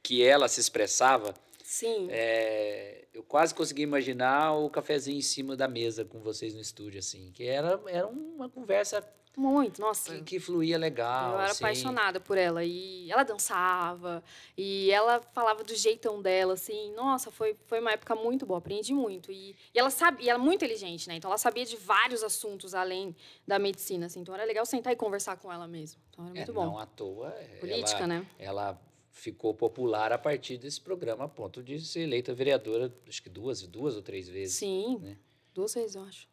[0.01, 1.33] que ela se expressava,
[1.63, 2.07] Sim.
[2.09, 6.99] é, eu quase consegui imaginar o cafezinho em cima da mesa com vocês no estúdio,
[6.99, 9.07] assim, que era, era uma conversa
[9.37, 10.13] Muito, nossa.
[10.15, 11.33] que, que fluía legal.
[11.33, 11.63] Eu era assim.
[11.63, 14.23] apaixonada por ela e ela dançava
[14.57, 16.91] e ela falava do jeitão dela, assim.
[16.93, 19.31] Nossa, foi, foi uma época muito boa, aprendi muito.
[19.31, 21.15] E, e ela sabia, e ela é muito inteligente, né?
[21.15, 23.15] Então ela sabia de vários assuntos além
[23.47, 24.21] da medicina, assim.
[24.21, 26.01] Então era legal sentar e conversar com ela mesmo.
[26.09, 26.65] Então era É, muito bom.
[26.65, 27.29] Não à toa.
[27.39, 28.27] é, Política, ela, né?
[28.37, 33.29] Ela ficou popular a partir desse programa, a ponto de ser eleita vereadora, acho que
[33.29, 34.55] duas, duas ou três vezes.
[34.55, 35.17] Sim, né?
[35.53, 36.28] duas vezes, eu acho.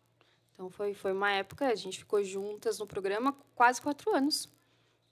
[0.57, 4.48] Então foi, foi uma época, a gente ficou juntas no programa quase quatro anos.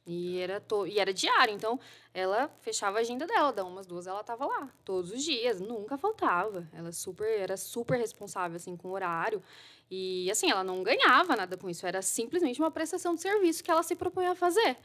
[0.07, 1.79] E era, to, e era diário, então
[2.13, 5.99] ela fechava a agenda dela, da umas duas ela estava lá, todos os dias, nunca
[5.99, 6.67] faltava.
[6.73, 9.43] Ela super, era super responsável assim com o horário.
[9.91, 13.71] E assim, ela não ganhava nada com isso, era simplesmente uma prestação de serviço que
[13.71, 14.79] ela se propunha a fazer.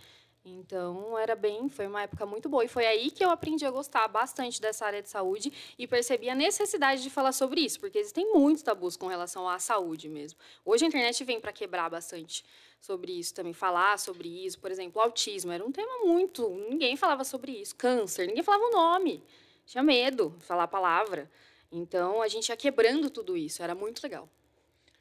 [0.43, 2.63] Então, era bem, foi uma época muito boa.
[2.63, 6.29] E foi aí que eu aprendi a gostar bastante dessa área de saúde e percebi
[6.29, 10.39] a necessidade de falar sobre isso, porque existem muitos tabus com relação à saúde mesmo.
[10.63, 12.45] Hoje a internet vem para quebrar bastante
[12.79, 14.59] sobre isso também, falar sobre isso.
[14.59, 16.49] Por exemplo, autismo era um tema muito.
[16.69, 17.75] Ninguém falava sobre isso.
[17.75, 19.21] Câncer, ninguém falava o nome.
[19.65, 21.29] Tinha medo de falar a palavra.
[21.71, 23.61] Então, a gente ia quebrando tudo isso.
[23.61, 24.27] Era muito legal.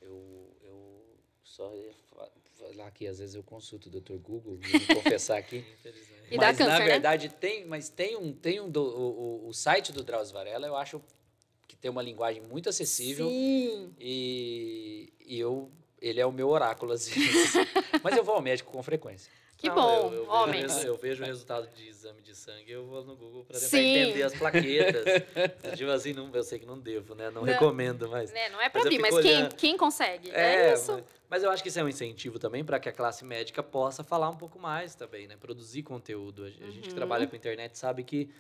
[0.03, 1.95] Eu, eu só ia
[2.79, 4.15] falar que às vezes eu consulto o Dr.
[4.15, 5.65] Google, vou confessar aqui.
[6.31, 6.85] E dá mas na câncer, né?
[6.91, 10.67] verdade tem, mas tem um, tem um do- o, o, o site do Drauzio Varela,
[10.67, 11.03] eu acho
[11.67, 13.95] que tem uma linguagem muito acessível Sim.
[13.99, 15.71] e, e eu
[16.01, 17.55] ele é o meu oráculo às vezes.
[18.03, 19.31] mas eu vou ao médico com frequência.
[19.57, 20.73] Que Não, bom, eu, eu vejo homens.
[20.77, 23.71] resu- Eu vejo o resultado de exame de sangue, eu vou no Google para tentar
[23.71, 23.79] Sim.
[23.97, 25.05] entender as plaquetas.
[25.77, 27.29] tipo assim, não, eu sei que não devo, né?
[27.29, 27.53] Não, Não.
[27.53, 28.31] recomendo, mas.
[28.31, 30.31] Né, Não é para mim, mas quem, quem consegue?
[30.31, 30.93] É, isso.
[30.93, 33.61] mas, mas eu acho que isso é um incentivo também para que a classe médica
[33.61, 35.37] possa falar um pouco mais também, né?
[35.37, 36.45] Produzir conteúdo.
[36.45, 36.95] A, gente que Uhum.
[36.95, 38.31] trabalha com internet sabe que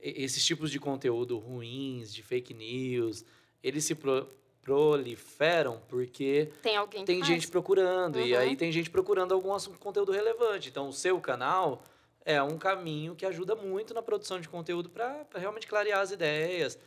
[0.00, 3.22] esses tipos de conteúdo ruins, de fake news,
[3.62, 4.28] eles se pro-
[4.64, 7.28] proliferam porque Tem alguém tem faz.
[7.28, 8.38] gente procurando e Uhum.
[8.40, 10.68] aí tem gente procurando algum assunto- conteúdo relevante.
[10.70, 11.82] Então, o seu canal
[12.24, 16.78] é um caminho que ajuda muito na produção de conteúdo para realmente clarear as ideias.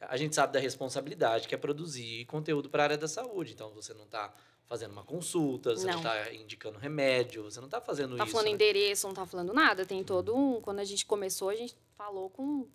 [0.00, 3.52] A gente sabe da responsabilidade que é produzir conteúdo para a área da saúde.
[3.52, 4.32] Então, você não está
[4.66, 8.32] fazendo uma consulta, você não está indicando remédio, você não está fazendo tá isso.
[8.32, 8.52] falando né?
[8.52, 9.84] endereço, não tá falando nada.
[9.84, 10.60] Tem todo um.
[10.60, 12.66] Quando a gente começou, a gente falou com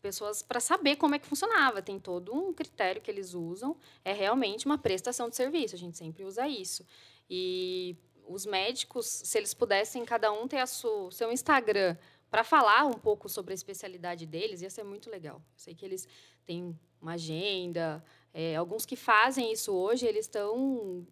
[0.00, 1.82] pessoas para saber como é que funcionava.
[1.82, 3.76] Tem todo um critério que eles usam.
[4.04, 5.74] É realmente uma prestação de serviço.
[5.74, 6.84] A gente sempre usa isso.
[7.28, 7.96] E
[8.26, 11.96] os médicos, se eles pudessem cada um ter a sua, seu Instagram
[12.30, 15.36] para falar um pouco sobre a especialidade deles, ia ser muito legal.
[15.36, 16.06] Eu sei que eles
[16.46, 18.04] têm uma agenda.
[18.32, 21.06] é, alguns que fazem isso hoje, eles estão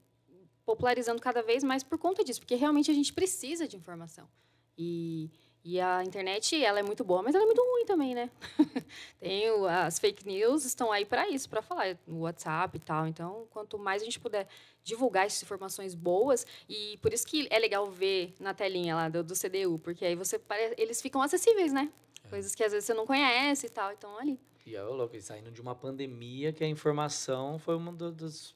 [0.64, 4.28] popularizando cada vez mais por conta disso, porque realmente a gente precisa de informação.
[4.76, 5.30] E,
[5.74, 8.30] e a internet, ela é muito boa, mas ela é muito ruim também, né?
[9.20, 13.06] Tem o- as fake news estão aí para isso, para falar no WhatsApp e tal.
[13.06, 14.46] Então, quanto mais a gente puder
[14.82, 19.22] divulgar essas informações boas, e por isso que é legal ver na telinha lá do,
[19.22, 20.40] do CDU, porque aí você
[20.76, 21.92] eles ficam acessíveis, né?
[22.30, 24.38] Coisas que às vezes você não conhece e tal, então ali.
[24.66, 28.54] E é louco, e saindo de uma pandemia que a informação foi uma do- dos,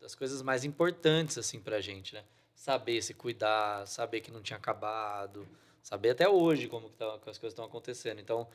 [0.00, 2.24] das coisas mais importantes assim pra gente, né?
[2.54, 5.46] Saber se cuidar, saber que não tinha acabado,
[5.84, 8.18] saber até hoje como que, tá, que as coisas estão acontecendo.
[8.18, 8.48] Então,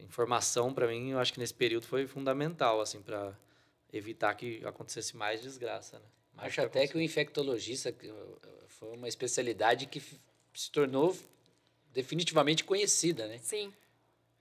[0.00, 3.38] informação para mim, eu acho que nesse período foi fundamental assim para
[3.92, 6.06] evitar que acontecesse mais desgraça, né?
[6.34, 10.02] Mais Acho até que o infectologista que, uh, foi uma especialidade que
[10.54, 11.16] se tornou
[11.92, 13.38] definitivamente conhecida, né?
[13.38, 13.72] Sim,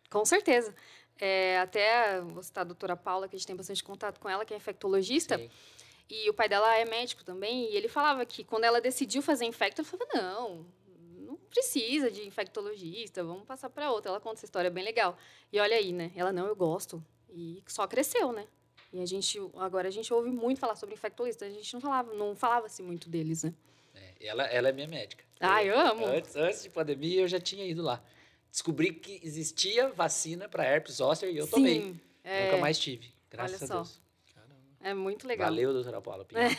[0.09, 0.73] com certeza.
[1.17, 4.45] É, até vou citar a doutora Paula, que a gente tem bastante contato com ela,
[4.45, 5.38] que é infectologista.
[5.38, 5.49] Sim.
[6.09, 9.45] E o pai dela é médico também, e ele falava que quando ela decidiu fazer
[9.45, 10.65] infecto, ela falava, não
[11.49, 14.11] precisa de infectologista, vamos passar para outra.
[14.11, 15.17] Ela conta essa história bem legal.
[15.51, 16.11] E olha aí, né?
[16.15, 17.03] Ela não, eu gosto.
[17.29, 18.47] E só cresceu, né?
[18.91, 21.45] E a gente, agora a gente ouve muito falar sobre infectologista.
[21.45, 23.53] A gente não falava, não falava-se muito deles, né?
[23.93, 25.23] É, ela, ela é minha médica.
[25.39, 26.05] Ah, eu amo.
[26.05, 28.01] Antes, antes de pandemia, eu já tinha ido lá.
[28.49, 31.81] Descobri que existia vacina para herpes zoster e eu tomei.
[31.81, 34.05] Sim, é, Nunca mais tive, graças Olha a só.
[34.86, 35.47] É muito legal.
[35.49, 36.55] Valeu, doutora Paula Pinheiro.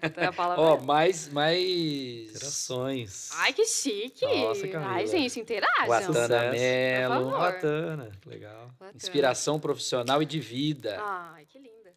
[0.00, 2.30] Doutora Paula Ó, vai- mais, mais...
[2.30, 3.30] Interações.
[3.32, 4.24] Ai, que chique.
[4.24, 4.92] Nossa, Camila.
[4.92, 5.86] Ai, gente, interajam.
[5.86, 6.50] Guatana.
[6.52, 7.14] Melo.
[7.30, 7.38] Favor.
[7.40, 8.70] Bacana, legal.
[8.94, 11.00] Inspiração profissional e de vida.
[11.02, 11.92] Ai, que linda.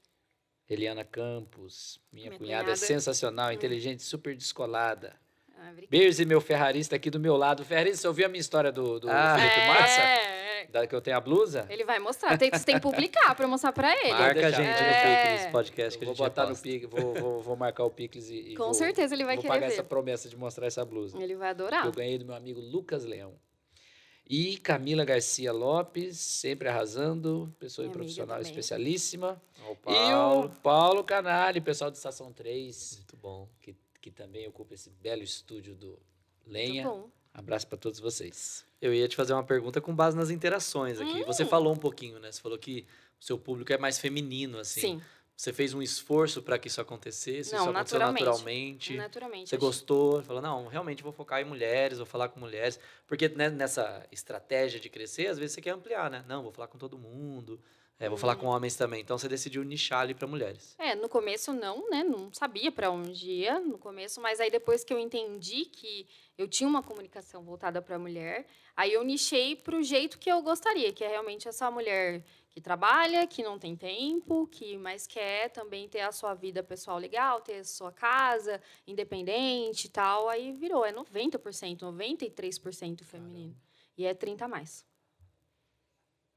[0.68, 2.02] Eliana Campos.
[2.12, 2.72] Minha, Minha cunhada, é cunhada.
[2.74, 2.88] Hum.
[2.88, 5.16] sensacional, inteligente, super descolada.
[5.60, 5.72] Ah,
[6.20, 7.64] e meu ferrarista aqui do meu lado.
[7.66, 9.36] Ferrarista, você ouviu a minha história do, do Ah.
[9.38, 10.02] Felipe Massa?
[10.02, 10.68] É, é.
[10.72, 11.66] Da que eu tenho a blusa?
[11.70, 12.38] Ele vai mostrar.
[12.38, 14.12] Tem, você tem que publicar pra mostrar pra ele.
[14.14, 15.24] Marca a gente no É.
[15.36, 16.58] Picles Podcast que Eu a vou gente botar no.
[16.58, 19.42] Pix, vou, vou, vou marcar o Pix e, e Com vou- certeza ele vai vou
[19.44, 19.74] querer pagar ver.
[19.74, 21.18] essa promessa de mostrar essa blusa.
[21.22, 21.86] Ele vai que adorar.
[21.86, 23.34] eu ganhei do meu amigo Lucas Leão.
[24.30, 28.52] E Camila Garcia Lopes, sempre arrasando, pessoa e profissional também.
[28.52, 29.42] especialíssima.
[29.70, 30.46] O E Paulo.
[30.46, 33.48] o Paulo Canali, pessoal do Estação 3, Muito bom.
[33.62, 33.74] que,
[34.10, 36.02] que também ocupa esse belo estúdio do Muito
[36.48, 36.84] Lenha.
[36.88, 37.10] bom.
[37.34, 38.66] Abraço para todos vocês.
[38.82, 41.24] Eu ia te fazer uma pergunta com base nas interações aqui.
[41.26, 41.48] Você Hum.
[41.48, 42.32] falou um pouquinho, né?
[42.32, 42.86] Você falou que
[43.20, 44.82] o seu público é mais feminino, assim.
[44.82, 45.02] Sim,
[45.36, 47.52] Você fez um esforço para que isso acontecesse?
[47.52, 48.24] Não, isso aconteceu naturalmente.
[48.26, 48.96] naturalmente?
[48.98, 49.50] naturalmente.
[49.50, 50.24] Você acho- gostou?
[50.24, 52.80] Falou, não, realmente vou focar em mulheres, vou falar com mulheres.
[53.06, 56.26] Porque né, nessa estratégia de crescer, às vezes você quer ampliar, né?
[56.28, 57.62] Não, vou falar com todo mundo.
[58.00, 59.02] É, vou falar com homens também.
[59.02, 60.76] Então você decidiu nichar ali para mulheres.
[60.78, 62.04] É, no começo não, né?
[62.04, 66.48] Não sabia para onde ia no começo, mas aí depois que eu entendi que eu
[66.48, 68.46] tinha uma comunicação voltada para a mulher,
[68.76, 72.62] aí eu nichei para o jeito que eu gostaria, que é realmente essa mulher que
[72.62, 77.42] trabalha, que não tem tempo, que mais quer também ter a sua vida pessoal legal,
[77.42, 80.30] ter a sua casa independente e tal.
[80.30, 83.56] Aí virou, é 90%, 93% feminino.
[83.98, 84.86] E é 30 a mais.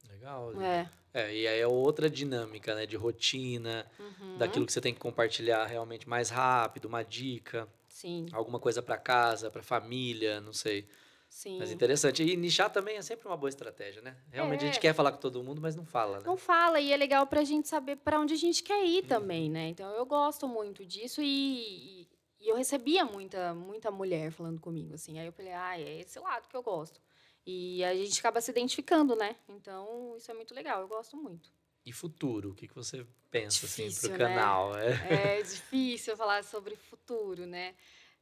[0.09, 0.59] Legal.
[0.63, 0.91] É.
[1.13, 2.87] É, e aí é outra dinâmica, né?
[2.87, 4.35] De rotina, Uhum.
[4.37, 8.97] daquilo que você tem que compartilhar realmente mais rápido, uma dica, Sim, alguma coisa para
[8.97, 10.87] casa, para família, não sei.
[11.29, 11.57] sim.
[11.59, 12.23] Mas interessante.
[12.23, 14.17] E nichar também é sempre uma boa estratégia, né?
[14.31, 14.81] Realmente a gente É.
[14.81, 16.25] quer falar com todo mundo, mas não fala, né?
[16.27, 19.51] Não fala, e é legal pra gente saber para onde a gente quer ir também,
[19.51, 19.69] né?
[19.69, 22.09] Então eu gosto muito disso e, e-
[22.41, 25.19] e eu recebia muita, muita mulher falando comigo, assim.
[25.19, 27.01] Aí eu falei, ah, é esse lado que eu gosto.
[27.47, 29.37] E a gente acaba se identificando, né?
[29.49, 31.51] Então isso é muito legal, eu gosto muito.
[31.85, 32.51] E futuro?
[32.51, 34.35] O que, que você pensa, assim, Difícil, pro né?
[34.35, 34.77] canal?
[34.79, 35.39] É.
[35.39, 37.75] É difícil falar sobre futuro, né?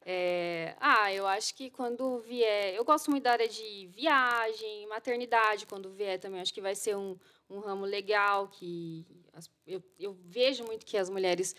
[0.03, 2.75] É, ah, eu acho que quando vier.
[2.75, 6.41] Eu gosto muito da área de viagem, maternidade, quando vier também.
[6.41, 7.19] Acho que vai ser um,
[7.51, 8.47] um ramo legal.
[8.49, 11.55] que as- eu, eu vejo muito que as mulheres.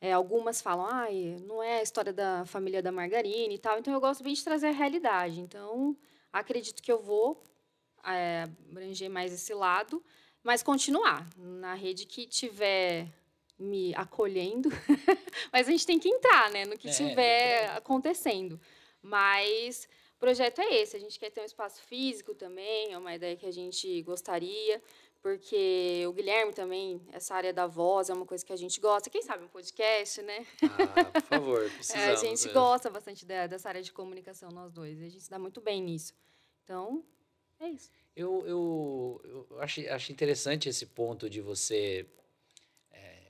[0.00, 3.78] é, algumas falam, ai, não é a história da família da margarina e tal.
[3.78, 5.40] Então, eu gosto bem de trazer a realidade.
[5.40, 5.96] Então,
[6.32, 7.42] acredito que eu vou
[8.04, 10.02] é, abranger mais esse lado,
[10.42, 13.06] mas continuar na rede que tiver
[13.58, 14.68] me acolhendo.
[15.52, 18.60] mas a gente tem que entrar, né, no que É, tiver que- acontecendo.
[19.02, 20.96] Mas o projeto é esse.
[20.96, 24.82] A gente quer ter um espaço físico também, é uma ideia que a gente gostaria,
[25.22, 29.10] porque o Guilherme também, essa área da voz é uma coisa que a gente gosta.
[29.10, 30.46] Quem sabe um podcast, né?
[30.62, 32.22] Ah, por favor, É, precisamos.
[32.22, 32.52] a gente é.
[32.52, 35.00] gosta bastante da- dessa área de comunicação, nós dois.
[35.00, 36.14] E a gente se dá muito bem nisso.
[36.64, 37.04] Então,
[37.60, 37.90] é isso.
[38.14, 42.06] Eu, eu, eu acho, acho interessante esse ponto de você.
[42.92, 43.22] é,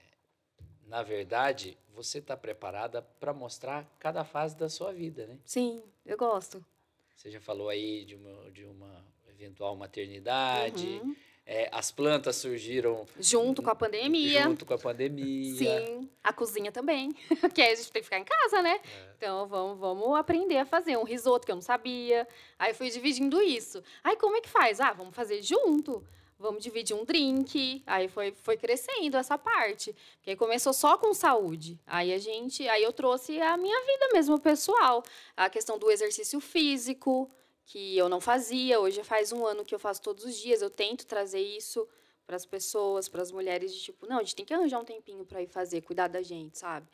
[0.86, 5.38] na verdade, você está preparada para mostrar cada fase da sua vida, né?
[5.44, 6.64] Sim, eu gosto.
[7.16, 10.86] Você já falou aí de uma, de uma eventual maternidade.
[11.02, 11.16] Uhum.
[11.50, 14.42] É, as plantas surgiram Junto com a pandemia.
[14.42, 15.56] junto com a pandemia.
[15.56, 17.10] Sim, a cozinha também.
[17.40, 18.78] Porque aí a gente tem que ficar em casa, né?
[18.84, 19.14] É.
[19.16, 22.28] Então vamos, vamos aprender a fazer um risoto que eu não sabia.
[22.58, 23.82] Aí fui dividindo isso.
[24.04, 24.78] Aí como é que faz?
[24.78, 26.04] Ah, vamos fazer junto.
[26.38, 27.82] Vamos dividir um drink.
[27.86, 29.96] Aí foi, foi crescendo essa parte.
[30.16, 31.80] Porque aí começou só com saúde.
[31.86, 35.02] Aí a gente, aí eu trouxe a minha vida mesmo pessoal,
[35.34, 37.28] a questão do exercício físico
[37.68, 38.80] que eu não fazia.
[38.80, 40.60] Hoje faz um ano que eu faço todos os dias.
[40.62, 41.86] Eu tento trazer isso
[42.26, 44.84] para as pessoas, para as mulheres de tipo, não, a gente tem que arranjar um
[44.84, 46.86] tempinho para ir fazer, cuidar da gente, sabe?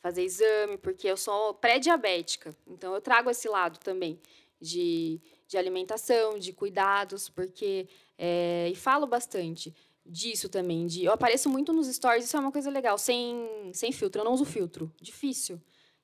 [0.00, 2.54] Fazer exame, porque eu sou pré-diabética.
[2.66, 4.20] Então eu trago esse lado também
[4.60, 9.74] de, de alimentação, de cuidados, porque é, e falo bastante
[10.04, 13.90] disso também, de eu apareço muito nos stories, isso é uma coisa legal, sem sem
[13.90, 15.60] filtro, eu não uso filtro, difícil.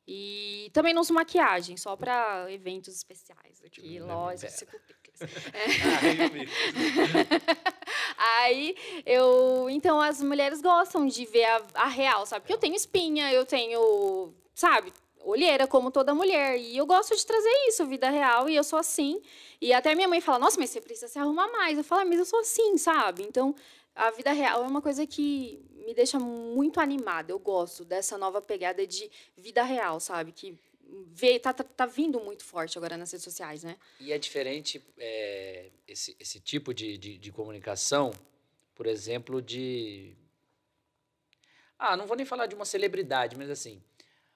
[0.06, 4.52] E também não uso maquiagem, só para eventos especiais aqui, Tipo, lojas, Vera.
[4.52, 5.20] circunpicles.
[6.02, 6.50] Ai, meu Deus.
[8.18, 8.76] Aí
[9.06, 9.68] eu.
[9.70, 12.40] Então as mulheres gostam de ver a, a real, sabe?
[12.40, 14.34] Porque eu tenho espinha, eu tenho.
[14.54, 14.92] Sabe?
[15.24, 16.58] olheira, como toda mulher.
[16.58, 19.20] E eu gosto de trazer isso, vida real, e eu sou assim.
[19.60, 21.78] E até minha mãe fala, nossa, mas você precisa se arrumar mais.
[21.78, 23.22] Eu falo, ah, mas eu sou assim, sabe?
[23.22, 23.54] Então,
[23.94, 27.32] a vida real é uma coisa que me deixa muito animada.
[27.32, 30.32] Eu gosto dessa nova pegada de vida real, sabe?
[30.32, 30.58] Que
[31.10, 33.76] vê, tá, tá, tá vindo muito forte agora nas redes sociais, né?
[34.00, 38.12] E é diferente é, esse, esse tipo de, de, de comunicação,
[38.74, 40.14] por exemplo, de.
[41.78, 43.82] Ah, não vou nem falar de uma celebridade, mas assim,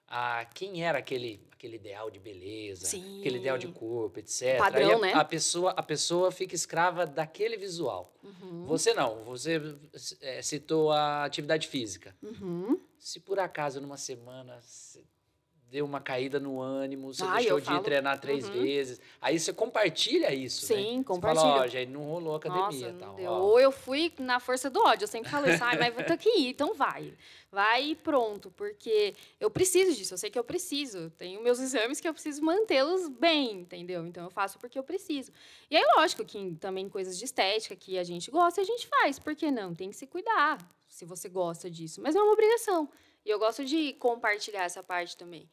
[0.07, 3.19] a, quem era aquele, aquele ideal de beleza, Sim.
[3.19, 4.57] aquele ideal de corpo, etc.
[4.57, 5.13] Padrão, a, né?
[5.13, 8.13] a pessoa, a pessoa fica escrava daquele visual.
[8.23, 8.65] Uhum.
[8.65, 9.61] Você não, você
[10.21, 12.15] é, citou a atividade física.
[12.21, 12.79] Uhum.
[12.97, 14.59] Se por acaso numa semana
[15.69, 17.81] deu uma caída no ânimo, você Ah, deixou de falo.
[17.81, 18.53] treinar três Uhum.
[18.61, 20.81] vezes, aí você compartilha isso, né?
[20.81, 21.43] Sim, Você compartilho.
[21.51, 23.41] fala, ó, gente, não rolou a academia Nossa, tal.
[23.43, 25.03] Ou eu fui na força do ódio.
[25.03, 27.13] Eu sempre falo isso, ai, mas vou ter que ir, então vai.
[27.51, 31.09] Vai e pronto, porque eu preciso disso, eu sei que eu preciso.
[31.17, 34.05] Tenho meus exames que eu preciso mantê-los bem, entendeu?
[34.05, 35.31] Então eu faço porque eu preciso.
[35.69, 39.19] E aí, lógico que também coisas de estética que a gente gosta, a gente faz.
[39.19, 39.73] Por que não?
[39.75, 40.57] Tem que se cuidar,
[40.87, 42.01] se você gosta disso.
[42.01, 42.89] Mas não é uma obrigação.
[43.27, 45.49] E eu gosto de compartilhar essa parte também.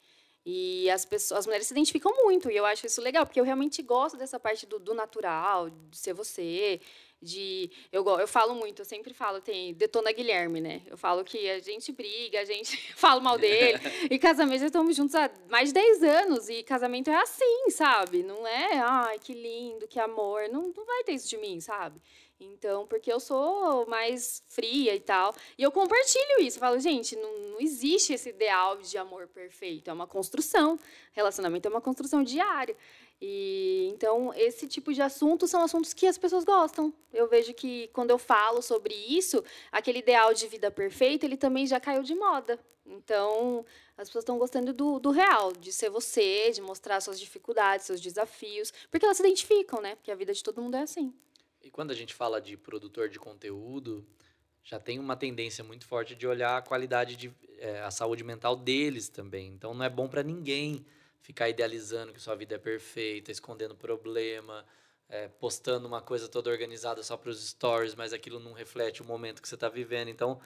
[0.46, 3.44] E as pessoas, as mulheres se identificam muito, e eu acho isso legal, porque eu
[3.44, 6.80] realmente gosto dessa parte do, do natural, de ser você,
[7.20, 10.82] de eu, eu falo muito, eu sempre falo, tem Detona Guilherme, né?
[10.86, 13.80] Eu falo que a gente briga, a gente fala mal dele.
[14.08, 18.22] e casamento já estamos juntos há mais de 10 anos e casamento é assim, sabe?
[18.22, 22.00] Não é, ai, que lindo, que amor, não, não vai ter isso de mim, sabe?
[22.40, 25.34] Então, porque eu sou mais fria e tal.
[25.56, 26.56] E eu compartilho isso.
[26.56, 29.88] Eu falo, gente, não, não existe esse ideal de amor perfeito.
[29.88, 30.78] É uma construção.
[31.12, 32.76] Relacionamento é uma construção diária.
[33.20, 36.92] E então, esse tipo de assuntos são assuntos que as pessoas gostam.
[37.12, 41.66] Eu vejo que quando eu falo sobre isso, aquele ideal de vida perfeita, ele também
[41.66, 42.58] já caiu de moda.
[42.84, 43.64] Então,
[43.96, 48.00] as pessoas estão gostando do, do real, de ser você, de mostrar suas dificuldades, seus
[48.00, 49.94] desafios, porque elas se identificam, né?
[49.94, 51.14] Porque a vida de todo mundo é assim.
[51.64, 54.06] E quando a gente fala de produtor de conteúdo,
[54.62, 58.54] já tem uma tendência muito forte de olhar a qualidade de eh, a saúde mental
[58.54, 59.48] deles também.
[59.48, 60.84] Então não é bom para ninguém
[61.22, 64.62] ficar idealizando que sua vida é perfeita, escondendo problema,
[65.08, 69.06] eh, postando uma coisa toda organizada só para os stories, mas aquilo não reflete o
[69.06, 70.08] momento que você está vivendo.
[70.08, 70.38] Então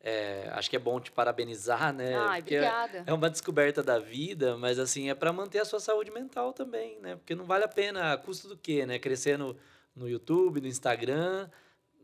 [0.00, 2.16] eh, acho que é bom te parabenizar, né?
[2.16, 3.04] Ai, Porque obrigada.
[3.06, 6.98] é uma descoberta da vida, mas assim, é para manter a sua saúde mental também,
[6.98, 7.14] né?
[7.14, 8.98] Porque não vale a pena, a custo do quê, né?
[8.98, 9.38] Crescer
[9.96, 11.48] no, YouTube, no Instagram,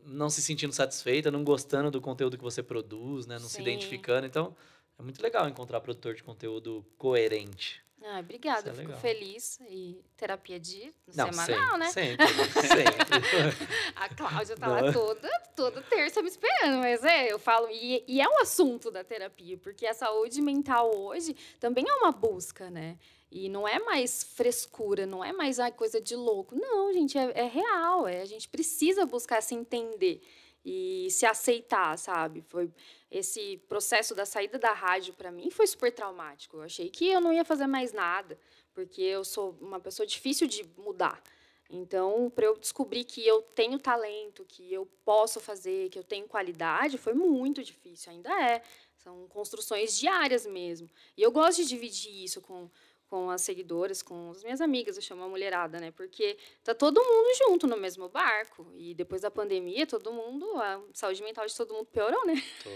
[0.05, 3.35] não se sentindo satisfeita, não gostando do conteúdo que você produz, né?
[3.35, 3.61] Não se Sim.
[3.61, 4.25] identificando.
[4.25, 4.55] Então,
[4.99, 7.83] é muito legal encontrar produtor de conteúdo coerente.
[8.05, 9.59] Ah, obrigada, é eu fico feliz.
[9.69, 11.89] E terapia de Não, semanal, né?
[11.89, 13.67] sempre, sempre, sempre.
[13.95, 14.85] A Cláudia tá Não.
[14.85, 18.91] lá toda, toda terça me esperando, mas é, eu falo, e, e é um assunto
[18.91, 22.97] da terapia, porque a saúde mental hoje também é uma busca, né?
[23.35, 26.55] E não é mais frescura, não é mais ai, coisa de louco.
[26.55, 28.07] Não, gente, é, é real.
[28.07, 30.21] É, a gente precisa buscar se entender
[30.63, 32.41] e se aceitar, sabe?
[32.41, 32.69] Foi
[33.09, 36.57] esse processo da saída da rádio para mim foi super traumático.
[36.57, 38.37] Eu achei que eu não ia fazer mais nada,
[38.71, 41.19] porque eu sou uma pessoa difícil de mudar.
[41.67, 46.27] Então, para eu descobrir que eu tenho talento, que eu posso fazer, que eu tenho
[46.27, 48.61] qualidade, foi muito difícil, ainda é.
[48.97, 50.87] São construções diárias mesmo.
[51.17, 52.69] E eu gosto de dividir isso com,
[53.13, 55.91] com as seguidoras, com as minhas amigas, eu chamo a mulherada, né?
[55.91, 58.65] Porque tá todo mundo junto no mesmo barco.
[58.75, 62.41] E depois da pandemia, todo mundo, a saúde mental de todo mundo piorou, né?
[62.63, 62.73] Todo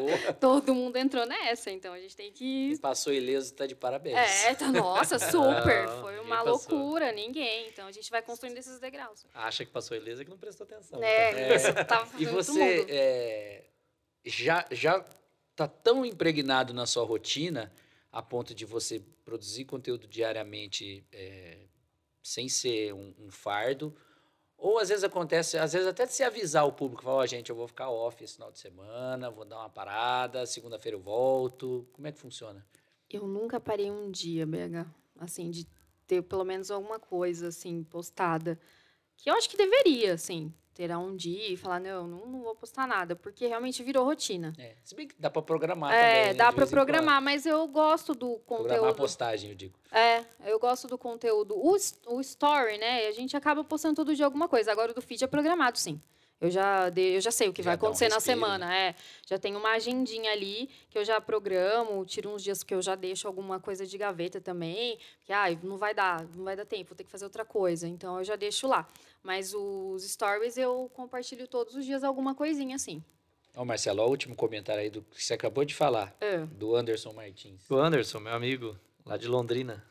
[0.00, 0.14] mundo.
[0.40, 4.16] Todo mundo entrou nessa, então a gente tem que e passou ileso, tá de parabéns.
[4.16, 5.86] é, tá, nossa, super.
[5.88, 7.68] Não, Foi ninguém uma loucura, ninguém.
[7.68, 9.26] Então a gente vai construindo esses degraus.
[9.34, 11.02] Acha que passou ilesa que não prestou atenção.
[11.02, 11.56] É, É.
[11.56, 13.64] isso tava E fazendo todo você é,
[14.24, 15.04] já já
[15.54, 17.70] tá tão impregnado na sua rotina
[18.14, 21.66] a ponto de você produzir conteúdo diariamente é,
[22.22, 23.94] sem ser um, um fardo?
[24.56, 27.50] Ou às vezes acontece, às vezes até de se avisar o público, falar, ó, gente,
[27.50, 31.86] eu vou ficar off esse final de semana, vou dar uma parada, segunda-feira eu volto.
[31.92, 32.64] Como é que funciona?
[33.10, 34.88] Eu nunca parei um dia, BH,
[35.18, 35.66] assim, de
[36.06, 38.58] ter pelo menos alguma coisa, assim, postada.
[39.16, 42.54] Que eu acho que deveria, assim, terá um dia e falar, não, não, não vou
[42.56, 44.52] postar nada, porque realmente virou rotina.
[44.58, 46.24] É, se bem que dá para programar é, também.
[46.26, 48.96] né, dá para programar, mas eu gosto do Programar a conteúdo.
[48.96, 49.78] postagem, eu digo.
[49.92, 51.54] É, eu gosto do conteúdo.
[51.56, 51.76] O,
[52.08, 53.06] o story, né?
[53.06, 54.72] A gente acaba postando todo dia alguma coisa.
[54.72, 56.00] Agora o do feed é programado, sim.
[56.40, 58.76] Eu já, eu já sei o que Já vai dá um acontecer na respiro, semana.
[58.76, 58.94] É,
[59.26, 62.94] já tem uma agendinha ali que eu já programo, tiro uns dias que eu já
[62.94, 64.98] deixo alguma coisa de gaveta também.
[65.24, 67.86] Que ah, não vai dar, não vai dar tempo, vou ter que fazer outra coisa.
[67.86, 68.86] Então eu já deixo lá.
[69.24, 73.02] Mas os stories eu compartilho todos os dias alguma coisinha assim.
[73.56, 76.38] Ó, Marcelo, ó, o último comentário aí do que você acabou de falar, É.
[76.44, 77.68] do Anderson Martins.
[77.70, 79.82] O Anderson, meu amigo, lá de Londrina.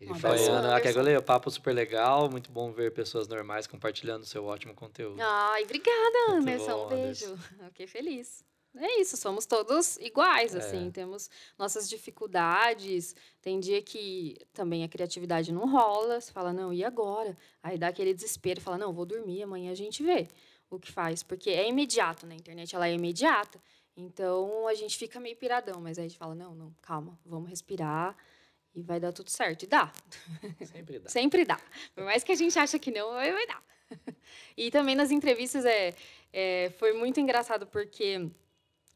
[0.00, 0.98] Ele falou, Ana, que Anderson.
[0.98, 5.20] goleiro, papo super legal, muito bom ver pessoas normais compartilhando seu ótimo conteúdo.
[5.20, 6.76] Ai, obrigada, Muito Anderson.
[6.76, 7.36] bom, um beijo.
[7.68, 8.44] Fiquei feliz.
[8.74, 13.14] É isso, somos todos iguais, assim, temos nossas dificuldades.
[13.42, 17.36] Tem dia que também a criatividade não rola, você fala, não, e agora?
[17.62, 20.26] Aí dá aquele desespero, fala, não, vou dormir, amanhã a gente vê
[20.70, 23.60] o que faz, porque é imediato, na internet ela é imediata.
[23.94, 27.50] Então a gente fica meio piradão, mas aí a gente fala, não, não, calma, vamos
[27.50, 28.16] respirar
[28.74, 29.64] e vai dar tudo certo.
[29.64, 29.92] E dá.
[30.64, 31.08] sempre dá.
[31.12, 31.60] Sempre dá.
[31.94, 33.62] Por mais que a gente acha que não, vai vai dar.
[34.56, 35.94] E também nas entrevistas é,
[36.32, 38.30] é, foi muito engraçado porque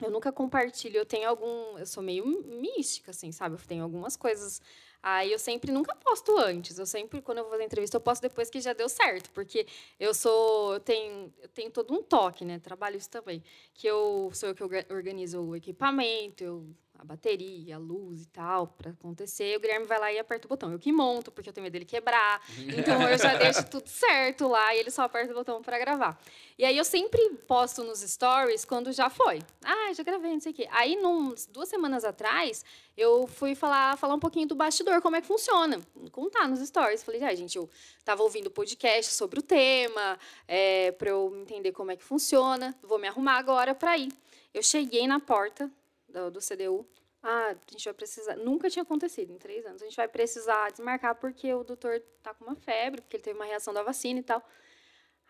[0.01, 3.55] eu nunca compartilho, eu tenho algum, eu sou meio mística assim, sabe?
[3.55, 4.61] Eu tenho algumas coisas
[5.09, 6.81] Aí eu sempre nunca posto antes.
[6.81, 9.31] Eu sempre, quando eu vou fazer entrevista, eu posto depois que já deu certo.
[9.31, 9.65] Porque
[10.01, 10.75] eu sou.
[10.75, 12.59] Eu tenho, eu tenho todo um toque, né?
[12.59, 13.41] Trabalho isso também.
[13.73, 16.67] Que eu sou eu que orga- organizo o equipamento, eu,
[16.99, 19.57] a bateria, a luz e tal, para acontecer.
[19.57, 20.73] O Guilherme vai lá e aperta o botão.
[20.73, 22.43] Eu que monto, porque eu tenho medo dele quebrar.
[22.77, 26.21] Então eu já deixo tudo certo lá e ele só aperta o botão para gravar.
[26.59, 29.41] E aí eu sempre posto nos stories quando já foi.
[29.65, 30.69] Ah, já gravei, não sei o quê.
[30.71, 32.65] Aí, num, duas semanas atrás,
[32.97, 35.81] eu fui falar, falar um pouquinho do bastidor, como é que funciona.
[36.13, 37.03] Contar nos stories.
[37.03, 37.69] Falei, ah, gente, eu
[37.99, 42.75] estava ouvindo podcast sobre o tema, é, para eu entender como é que funciona.
[42.83, 44.13] Vou me arrumar agora para ir.
[44.55, 45.71] Eu cheguei na porta
[46.17, 46.87] do, do CDU.
[47.23, 48.37] Ah, a gente vai precisar.
[48.37, 49.83] Nunca tinha acontecido em três anos.
[49.83, 53.39] A gente vai precisar desmarcar porque o doutor tá com uma febre, porque ele teve
[53.39, 54.43] uma reação da vacina e tal.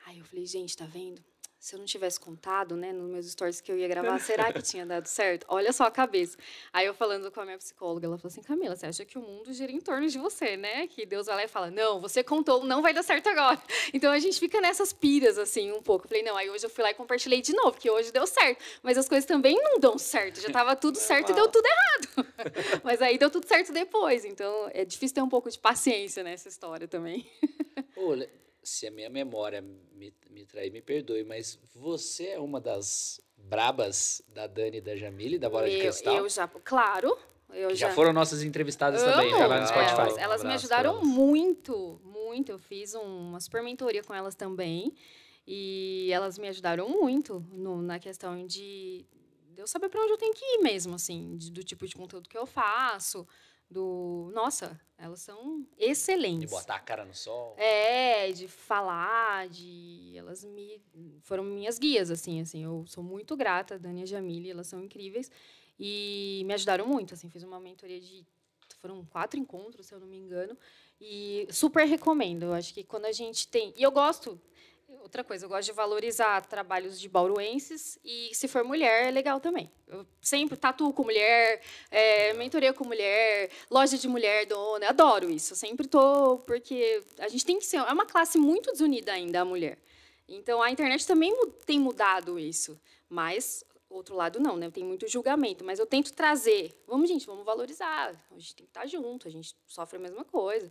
[0.07, 1.25] Aí eu falei, gente, tá vendo?
[1.67, 4.63] Se eu não tivesse contado, né, nos meus stories que eu ia gravar, será que
[4.63, 5.45] tinha dado certo?
[5.49, 6.39] Olha só a cabeça.
[6.73, 9.21] Aí eu falando com a minha psicóloga, ela falou assim: Camila, você acha que o
[9.21, 10.87] mundo gira em torno de você, né?
[10.87, 13.61] Que Deus vai lá e fala: não, você contou, não vai dar certo agora.
[13.93, 16.05] Então a gente fica nessas piras, assim, um pouco.
[16.05, 18.29] Eu falei: não, aí hoje eu fui lá e compartilhei de novo, que hoje deu
[18.29, 18.63] certo.
[18.81, 20.41] Mas as coisas também não dão certo.
[20.41, 22.33] Já tava tudo certo e deu tudo errado.
[22.85, 24.25] Mas aí deu tudo certo depois.
[24.25, 27.29] Então é difícil ter um pouco de paciência nessa história também.
[28.15, 28.31] Le-
[28.67, 34.21] se a minha memória me, me trair, me perdoe, mas você é uma das brabas
[34.27, 36.17] da Dani e da Jamile, da Bola de eu, Cristal?
[36.17, 37.17] eu já, claro.
[37.51, 39.13] Eu já já foram nossas entrevistadas Amo.
[39.13, 40.01] também, já lá no É, Spotify.
[40.01, 41.07] Elas, Um elas me abraço ajudaram elas.
[41.07, 42.51] muito, muito.
[42.51, 44.93] Eu fiz um- uma super mentoria com elas também.
[45.47, 49.07] E elas me ajudaram muito no- na questão de,
[49.55, 51.95] de eu saber para onde eu tenho que ir mesmo, assim, de- do tipo de
[51.95, 53.25] conteúdo que eu faço.
[53.69, 54.31] Do.
[54.33, 56.51] Nossa, elas são De excelentes.
[56.51, 57.55] botar a cara no sol.
[57.59, 60.81] É, de falar, de elas me
[61.23, 64.69] foram minhas guias assim, assim, eu sou muito grata a Dani e a Jamile, elas
[64.69, 65.31] são incríveis
[65.79, 68.25] e me ajudaram muito, assim, fiz uma mentoria de
[68.79, 70.57] foram quatro encontros, se eu não me engano,
[71.01, 72.45] e super recomendo.
[72.45, 74.41] Eu acho que quando a gente tem, e eu gosto
[74.89, 79.41] Outra coisa, eu gosto de valorizar trabalhos de bauruenses e, se for mulher, é legal
[79.41, 79.71] também.
[79.89, 81.61] Eu sempre tatuo com mulher,
[81.91, 85.53] é, mentoria com mulher, loja de mulher, dona, adoro isso.
[85.53, 89.41] Eu sempre tô, porque a gente tem que ser, é uma classe muito desunida ainda,
[89.41, 89.79] a mulher.
[90.29, 91.35] Então, a internet também
[91.65, 94.71] tem mudado isso, mas outro lado não, né?
[94.71, 98.71] Tem muito julgamento, mas eu tento trazer, vamos gente, vamos valorizar, a gente tem que
[98.71, 100.71] estar junto, a gente sofre a mesma coisa.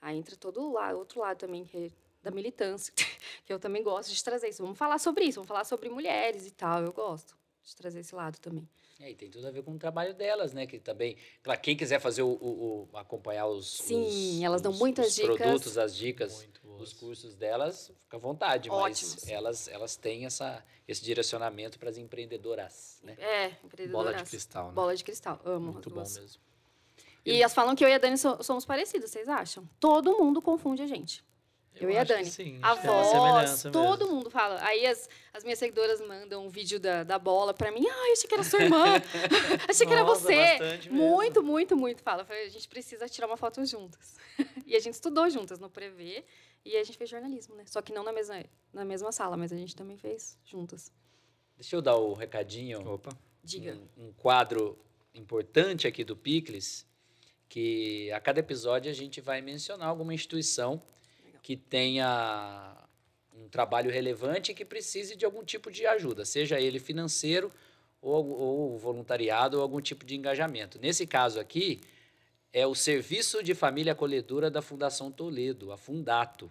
[0.00, 1.92] Aí entra todo lá, outro lado também que
[2.22, 2.92] da militância,
[3.46, 4.62] que eu também gosto de trazer isso.
[4.62, 8.14] Vamos falar sobre isso, vamos falar sobre mulheres e tal, eu gosto de trazer esse
[8.14, 8.68] lado também.
[8.98, 10.66] É, e tem tudo a ver com o trabalho delas, né?
[10.66, 14.72] Que também, claro, quem quiser fazer o, o- o- acompanhar os, Sim, os- elas dão
[14.72, 15.36] os- muitas os dicas.
[15.38, 16.46] produtos, as dicas,
[16.78, 19.14] os cursos delas, fica à vontade, Ótimos.
[19.22, 23.14] mas elas elas têm essa esse direcionamento para as empreendedoras, né?
[23.18, 24.28] É, Bola de empreendedoras.
[24.28, 24.72] cristal, né?
[24.74, 26.40] Bola de cristal, amo Muito as bom mesmo.
[27.24, 29.66] E elas falam que eu e a Dani so- somos parecidos, vocês acham?
[29.78, 31.24] Todo mundo confunde a gente.
[31.80, 32.26] Eu, e a Dani.
[32.26, 34.14] sim, a uma voz, todo mesmo.
[34.14, 34.62] mundo fala.
[34.62, 37.86] Aí as, as minhas seguidoras mandam um vídeo da, da bola pra mim.
[37.88, 38.84] Ah, achei que era sua irmã.
[39.68, 40.58] achei que era você.
[40.90, 42.22] Muito, muito, muito fala.
[42.22, 44.16] Eu falei, a gente precisa tirar uma foto juntas.
[44.66, 46.24] e a gente estudou juntas no Prevê
[46.64, 47.64] e a gente fez jornalismo, né?
[47.66, 50.92] Só que não na mesma, na mesma sala, mas a gente também fez juntas.
[51.56, 52.86] Deixa eu dar o recadinho.
[52.86, 53.10] Opa.
[53.42, 53.78] Diga.
[53.96, 54.78] um, um quadro
[55.14, 56.86] importante aqui do Picles,
[57.48, 60.82] que a cada episódio a gente vai mencionar alguma instituição.
[61.42, 62.76] Que tenha
[63.34, 67.50] um trabalho relevante e que precise de algum tipo de ajuda, seja ele financeiro
[68.02, 70.78] ou, ou voluntariado ou algum tipo de engajamento.
[70.78, 71.80] Nesse caso aqui,
[72.52, 76.50] é o Serviço de Família Acolhedora da Fundação Toledo, a Fundato.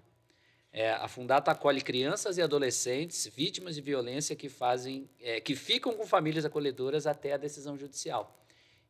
[0.71, 5.93] É, a Fundato acolhe crianças e adolescentes vítimas de violência que fazem, é, que ficam
[5.93, 8.35] com famílias acolhedoras até a decisão judicial.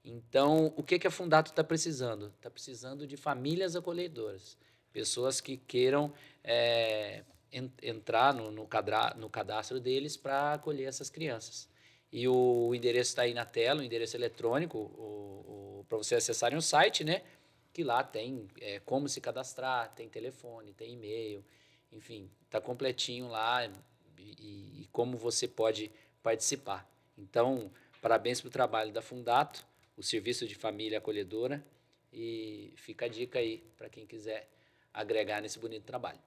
[0.04, 2.32] Então, o que, que a Fundato está precisando?
[2.38, 4.58] Está precisando de famílias acolhedoras,
[4.92, 6.14] pessoas que queiram
[6.44, 11.70] é, en, entrar no, no, cadra, no cadastro deles para acolher essas crianças.
[12.12, 16.24] E o, o endereço está aí na tela, o endereço eletrônico, o, o para vocês
[16.24, 17.24] acessarem o site, né?
[17.74, 21.44] Que lá tem é, como se cadastrar, tem telefone, tem e-mail,
[21.92, 23.72] enfim, está completinho lá e,
[24.18, 26.90] e, e como você pode participar.
[27.18, 27.72] Então,
[28.02, 29.66] parabéns pelo trabalho da Fundato,
[29.98, 31.64] o Serviço de Família Acolhedora,
[32.12, 34.48] e fica a dica aí para quem quiser
[34.94, 36.20] agregar nesse bonito trabalho.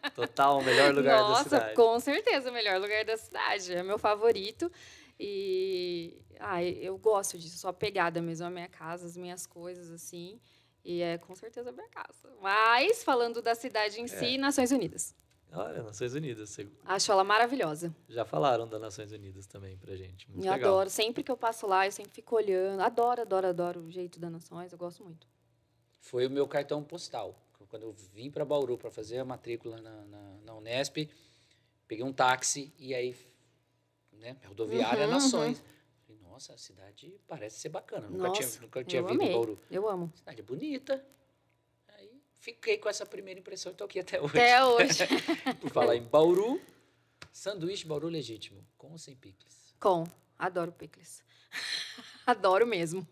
[0.05, 0.11] É?
[0.11, 1.75] Total, o melhor lugar Nossa, da cidade.
[1.75, 3.73] com certeza, o melhor lugar da cidade.
[3.75, 4.71] É meu favorito.
[5.19, 10.41] E ah, eu gosto disso, sou apegada mesmo à minha casa, às minhas coisas, assim.
[10.85, 12.29] E é com certeza a minha casa.
[12.43, 14.07] Mas, falando da cidade em É.
[14.09, 15.15] si, Nações Unidas.
[15.55, 16.51] Olha, Nações Unidas.
[16.51, 17.95] Você Acho ela maravilhosa.
[18.09, 20.29] já falaram das Nações Unidas também pra gente.
[20.31, 20.71] Muito eu legal.
[20.75, 20.91] adoro.
[20.91, 22.81] Sempre que eu passo lá, eu sempre fico olhando.
[22.81, 24.73] Adoro, adoro, adoro o jeito da Nações.
[24.73, 25.27] Eu gosto muito.
[26.01, 27.41] Foi o meu cartão postal.
[27.69, 31.09] Quando eu vim para Bauru para fazer a matrícula na, na, na Unesp,
[31.89, 33.17] peguei um táxi e aí,
[34.13, 35.65] né, rodoviária Uhum, Nações.
[36.07, 38.07] Falei, nossa, a cidade parece ser bacana.
[38.09, 39.33] Nunca tinha, Nossa, nunca tinha vindo em amei.
[39.33, 39.59] Bauru.
[39.71, 40.13] Eu amo.
[40.15, 41.05] Cidade bonita.
[42.45, 44.37] Fiquei com essa primeira impressão e estou aqui até hoje.
[44.39, 44.99] Até hoje.
[45.63, 46.61] Por falar em Bauru,
[47.33, 49.75] sanduíche Bauru legítimo, com ou sem picles.
[49.81, 50.05] Com.
[50.39, 51.23] Adoro picles.
[52.27, 53.09] adoro mesmo.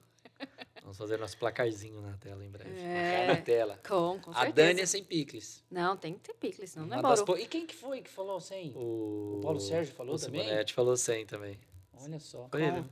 [0.83, 2.78] Vamos fazer nosso placarzinho na tela em breve.
[2.78, 3.26] É.
[3.28, 3.80] Na tela.
[3.89, 4.53] Com, com A certeza.
[4.53, 5.64] Dani é sem picles.
[5.70, 7.24] Não, tem que ter picles, senão não é Bauru.
[7.24, 8.74] pou- E quem que foi que falou sem?
[8.76, 10.43] O, Paulo Sérgio falou o também?
[10.43, 11.59] Simonetti falou 100 também.
[11.95, 12.49] Olha só.
[12.51, 12.85] Foi ele.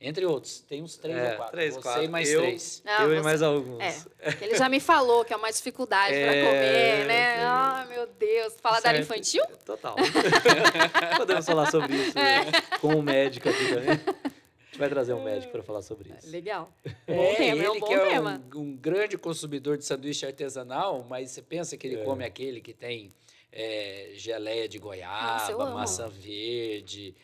[0.00, 1.52] Entre outros, tem uns três É, ou quatro.
[1.52, 2.04] três, Você quatro.
[2.04, 2.82] e mais Eu- três.
[2.84, 3.80] Não, eu e você- mais alguns.
[3.80, 3.96] É,
[4.42, 7.36] ele já me falou que é uma dificuldade É, pra comer, né?
[7.44, 8.54] Ah, meu Deus.
[8.60, 9.42] Fala da área infantil?
[9.66, 9.96] Total.
[11.16, 12.12] Podemos falar sobre isso
[12.80, 13.90] com o médico aqui também.
[13.90, 13.94] A
[14.70, 16.30] gente vai trazer um médico para falar sobre isso.
[16.30, 16.72] Legal.
[17.06, 18.42] Bom É, tema, é um ele bom que é tema.
[18.54, 22.04] um, um grande consumidor de sanduíche artesanal, mas você pensa que ele É.
[22.04, 23.10] come aquele que tem
[23.50, 25.74] é, geleia de Nossa, goiaba, amo.
[25.74, 27.16] maçã verde,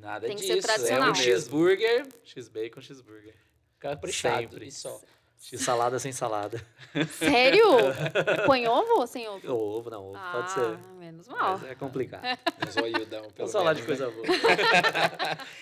[0.00, 0.70] nada Tem que ser disso.
[0.70, 1.10] É tradicional.
[1.10, 3.34] um cheeseburger X-bacon, cheeseburger.
[3.78, 4.66] caprichado Sempre.
[4.66, 5.00] e só.
[5.40, 6.60] X-salada sem salada.
[7.18, 7.64] Sério?
[8.44, 9.50] Põe ovo ou sem ovo?
[9.50, 10.78] Ovo, não, ovo ah, pode ser.
[10.98, 11.58] menos mal.
[11.58, 12.22] Mas é complicado.
[12.66, 13.86] Um zoiudão, pelo Vamos falar de né?
[13.86, 14.26] coisa boa.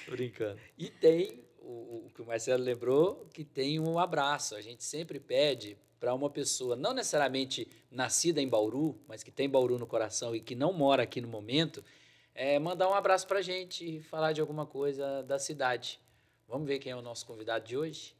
[0.04, 0.58] Tô brincando.
[0.76, 4.56] E tem o, o que o Marcelo lembrou, que tem um abraço.
[4.56, 9.48] A gente sempre pede para uma pessoa, não necessariamente nascida em Bauru, mas que tem
[9.48, 11.84] Bauru no coração e que não mora aqui no momento,
[12.38, 16.00] é, mandar um abraço para a gente e falar de alguma coisa da cidade.
[16.46, 18.14] Vamos ver quem é o nosso convidado de hoje?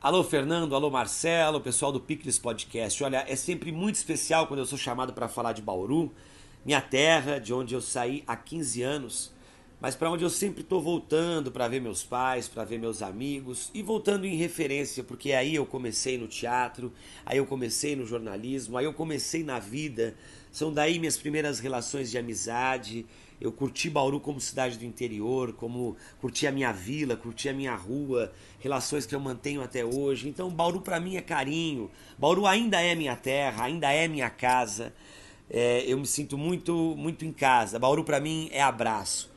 [0.00, 3.02] Alô, Fernando, alô, Marcelo, pessoal do Picles Podcast.
[3.02, 6.14] Olha, é sempre muito especial quando eu sou chamado para falar de Bauru,
[6.64, 9.32] minha terra, de onde eu saí há 15 anos,
[9.80, 13.68] mas para onde eu sempre estou voltando para ver meus pais, para ver meus amigos
[13.74, 16.92] e voltando em referência, porque aí eu comecei no teatro,
[17.26, 20.14] aí eu comecei no jornalismo, aí eu comecei na vida.
[20.52, 23.06] São daí minhas primeiras relações de amizade.
[23.40, 27.74] Eu curti Bauru como cidade do interior, como curti a minha vila, curti a minha
[27.74, 28.30] rua,
[28.60, 30.28] relações que eu mantenho até hoje.
[30.28, 31.90] Então, Bauru para mim é carinho.
[32.18, 34.92] Bauru ainda é minha terra, ainda é minha casa.
[35.50, 37.78] É, eu me sinto muito, muito em casa.
[37.78, 39.32] Bauru para mim é abraço.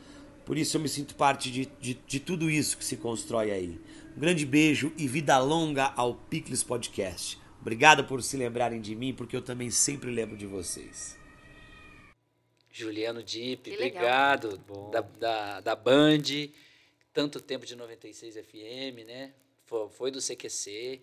[0.46, 3.80] Por isso eu me sinto parte de, de, de tudo isso que se constrói aí.
[4.16, 7.45] Um grande beijo e vida longa ao Picles Podcast.
[7.66, 11.18] Obrigado por se lembrarem de mim, porque eu também sempre lembro de vocês.
[12.72, 14.04] Juliano Dip, Que legal.
[14.04, 14.58] obrigado.
[14.92, 16.22] Da, da, da Band,
[17.12, 19.34] tanto tempo de 96 FM, né?
[19.64, 21.02] Foi, foi do CQC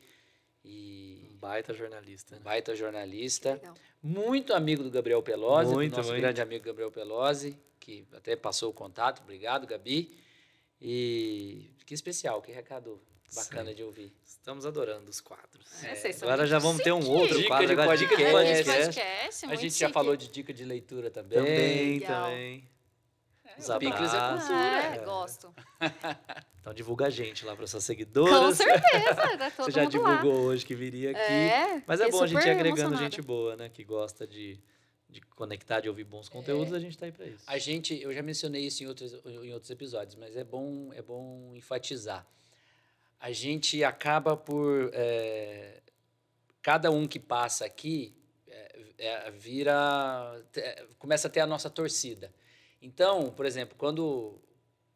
[0.65, 2.37] e Um baita jornalista.
[2.37, 2.43] né?
[2.45, 3.55] baita jornalista.
[3.55, 3.75] Legal.
[4.01, 6.21] Muito amigo do Gabriel Pelosi, Muito, do nosso muito.
[6.21, 9.21] grande amigo Gabriel Pelosi, que até passou o contato.
[9.23, 10.17] Obrigado, Gabi.
[10.81, 13.01] E que especial, que recado
[13.35, 13.77] bacana Sim.
[13.77, 14.13] de ouvir.
[14.25, 15.85] Estamos adorando os quadros.
[15.85, 17.67] É, vocês são Agora já vamos ter um outro Dica quadro.
[17.67, 18.17] de agora podcast.
[18.17, 18.75] dica de É, podcast.
[19.01, 19.93] podcast, A muito gente já chique.
[19.93, 21.39] falou de dica de leitura também.
[21.39, 22.25] Também, Legal.
[22.31, 22.69] também.
[23.59, 24.51] Os o Picles é abraços.
[24.51, 25.05] É, É.
[25.05, 25.55] gosto.
[26.63, 28.57] Então divulga a gente lá para suas Com seguidoras.
[28.57, 30.15] certeza, tá todo Você já mundo lá.
[30.17, 31.21] divulgou hoje que viria aqui.
[31.21, 33.03] É, Mas é bom a gente ir agregando emocionada.
[33.03, 33.69] gente boa, né?
[33.69, 34.61] Que gosta de,
[35.11, 37.43] de conectar, de ouvir bons conteúdos, a gente está aí para isso.
[37.49, 41.03] A gente, eu já mencionei isso em outros, em outros episódios, mas é bom, é
[41.03, 42.25] bom enfatizar.
[43.23, 44.91] A gente acaba por.
[44.93, 45.81] é,
[46.61, 48.13] cada um que passa aqui
[48.49, 50.45] é, é, vira.
[50.57, 52.35] é, começa a ter a nossa torcida.
[52.83, 54.41] Então, por exemplo, quando,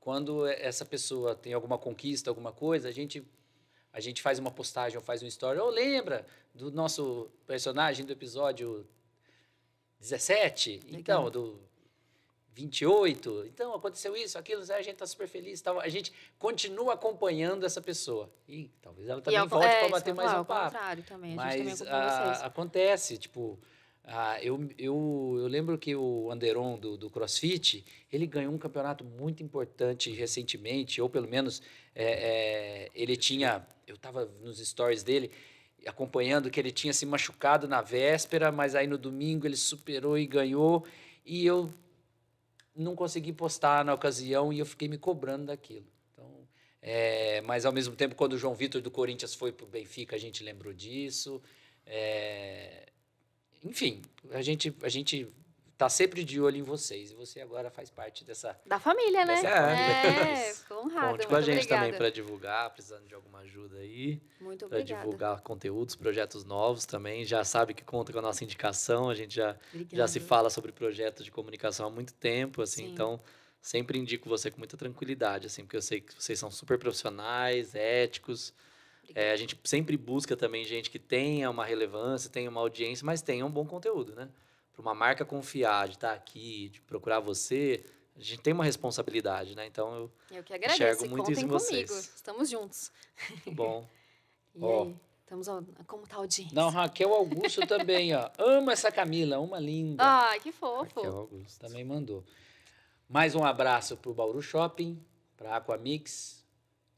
[0.01, 3.25] quando essa pessoa tem alguma conquista, alguma coisa, a gente,
[3.93, 5.63] a gente faz uma postagem ou faz uma história.
[5.63, 8.85] Ou lembra do nosso personagem do episódio
[10.01, 10.83] 17?
[10.89, 11.61] Então, do
[12.57, 13.45] 28.
[13.47, 15.61] Então, aconteceu isso, aquilo, a gente está super feliz.
[15.61, 15.79] Tal.
[15.79, 18.31] A gente continua acompanhando essa pessoa.
[18.49, 20.73] E talvez ela também ao- volte é, para bater mais falar, um papo.
[20.73, 22.45] contrário também, a gente também Mas acompanha ah, vocês.
[22.47, 23.59] acontece, tipo,
[24.05, 29.05] ah, eu, eu, eu lembro que o Anderon do, do CrossFit, ele ganhou um campeonato
[29.05, 31.61] muito importante recentemente, ou pelo menos
[31.95, 35.31] é, é, ele tinha, eu estava nos stories dele,
[35.87, 40.27] acompanhando que ele tinha se machucado na véspera, mas aí no domingo ele superou e
[40.27, 40.85] ganhou,
[41.25, 41.71] e eu
[42.77, 45.87] não consegui postar na ocasião e eu fiquei me cobrando daquilo.
[46.13, 46.47] Então,
[46.83, 50.15] é, mas ao mesmo tempo, quando o João Vitor do Corinthians foi para o Benfica,
[50.15, 51.43] a gente lembrou disso.
[51.87, 52.87] É,
[53.65, 55.29] enfim, a gente a gente
[55.77, 58.59] está sempre de olho em vocês e você agora faz parte dessa.
[58.65, 59.35] Da família, né?
[59.35, 60.33] Dessa família.
[60.33, 61.13] É, ficou honrada.
[61.13, 61.97] Conte com a gente também obrigada.
[61.99, 65.03] para divulgar, precisando de alguma ajuda aí, Muito para obrigada.
[65.05, 67.27] divulgar conteúdos, projetos novos também.
[67.27, 69.97] Já sabe que conta com a nossa indicação, a gente já Obrigada.
[69.97, 72.93] já se fala sobre projetos de comunicação há muito tempo, assim, Sim.
[72.93, 73.21] então
[73.61, 77.75] sempre indico você com muita tranquilidade, assim, porque eu sei que vocês são super profissionais,
[77.75, 78.55] éticos.
[79.15, 83.21] É, a gente sempre busca também gente que tenha uma relevância, tenha uma audiência, mas
[83.21, 84.29] tenha um bom conteúdo, né?
[84.77, 87.83] Para uma marca confiar de estar aqui, de procurar você,
[88.15, 89.67] a gente tem uma responsabilidade, né?
[89.67, 90.83] Então, eu, Eu que agradeço.
[90.83, 91.59] Enxergo muito isso em comigo.
[91.59, 91.91] vocês.
[92.15, 92.93] Estamos juntos.
[93.31, 93.89] muito bom.
[94.55, 94.85] E Ó.
[94.85, 94.97] aí?
[95.21, 95.49] Estamos
[95.87, 96.47] como tá o dia?
[96.53, 98.31] Não, Raquel Augusto também, ó.
[98.39, 100.03] Ama essa Camila, uma linda.
[100.03, 100.85] Ai, que fofo.
[101.01, 101.61] Raquel Augusto.
[101.61, 102.25] Também mandou.
[103.07, 104.99] Mais um abraço para o Bauru Shopping,
[105.37, 106.36] para Aquamix.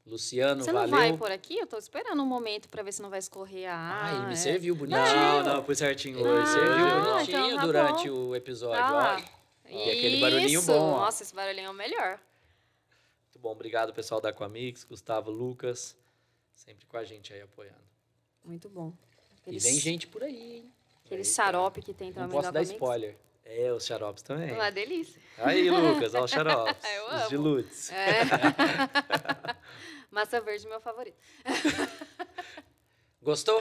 [0.09, 0.97] Luciano, Você não valeu.
[0.97, 1.59] vai por aqui?
[1.59, 4.19] Eu tô esperando um momento pra ver se não vai escorrer a Ah, água.
[4.19, 4.37] ele me é.
[4.37, 5.05] serviu bonitinho.
[5.05, 6.41] Não, não, foi certinho Ele hoje.
[6.41, 8.17] me serviu Ah, bonitinho então tá durante bom.
[8.29, 8.83] o episódio.
[8.83, 9.17] Ah lá.
[9.23, 9.71] ó.
[9.71, 10.67] E aquele barulhinho Isso.
[10.67, 11.01] bom, ó.
[11.01, 12.19] Nossa, esse barulhinho é o melhor.
[13.25, 15.95] Muito bom, obrigado pessoal da Aquamix, Gustavo, Lucas,
[16.55, 17.77] sempre com a gente aí apoiando.
[18.45, 18.93] Muito bom.
[19.47, 20.73] E Aqueles, vem gente por aí, hein?
[21.05, 21.31] aquele Eita.
[21.35, 22.73] xarope que tem Não também posso da dar Aquamix.
[22.73, 23.17] spoiler.
[23.51, 24.53] É, os xaropes também.
[24.53, 25.23] Uma delícia.
[25.39, 26.77] Aí, Lucas, olha os xaropes.
[26.95, 27.29] Eu os amo.
[27.31, 27.91] de Lutz.
[27.93, 28.21] É.
[30.11, 31.17] Massa verde, meu favorito.
[33.23, 33.61] Gostou?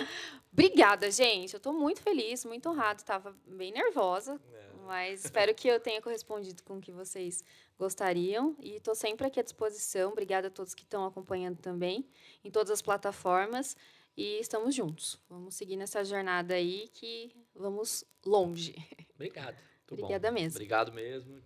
[0.51, 1.53] Obrigada, gente.
[1.53, 3.03] Eu tô muito feliz, muito honrada.
[3.03, 4.69] Tava bem nervosa, É.
[4.85, 7.43] mas espero que eu tenha correspondido com o que vocês
[7.77, 8.55] gostariam.
[8.59, 10.11] E tô sempre aqui à disposição.
[10.11, 12.07] Obrigada a todos que estão acompanhando também,
[12.43, 13.75] em todas as plataformas.
[14.15, 15.19] E estamos juntos.
[15.29, 18.75] Vamos seguir nessa jornada aí que vamos longe.
[19.15, 19.57] Obrigado.
[19.89, 20.33] Muito Obrigada bom.
[20.35, 20.57] mesmo.
[20.57, 21.41] Obrigado mesmo.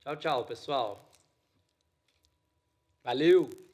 [0.00, 1.10] Tchau, tchau, pessoal.
[3.02, 3.65] Valeu!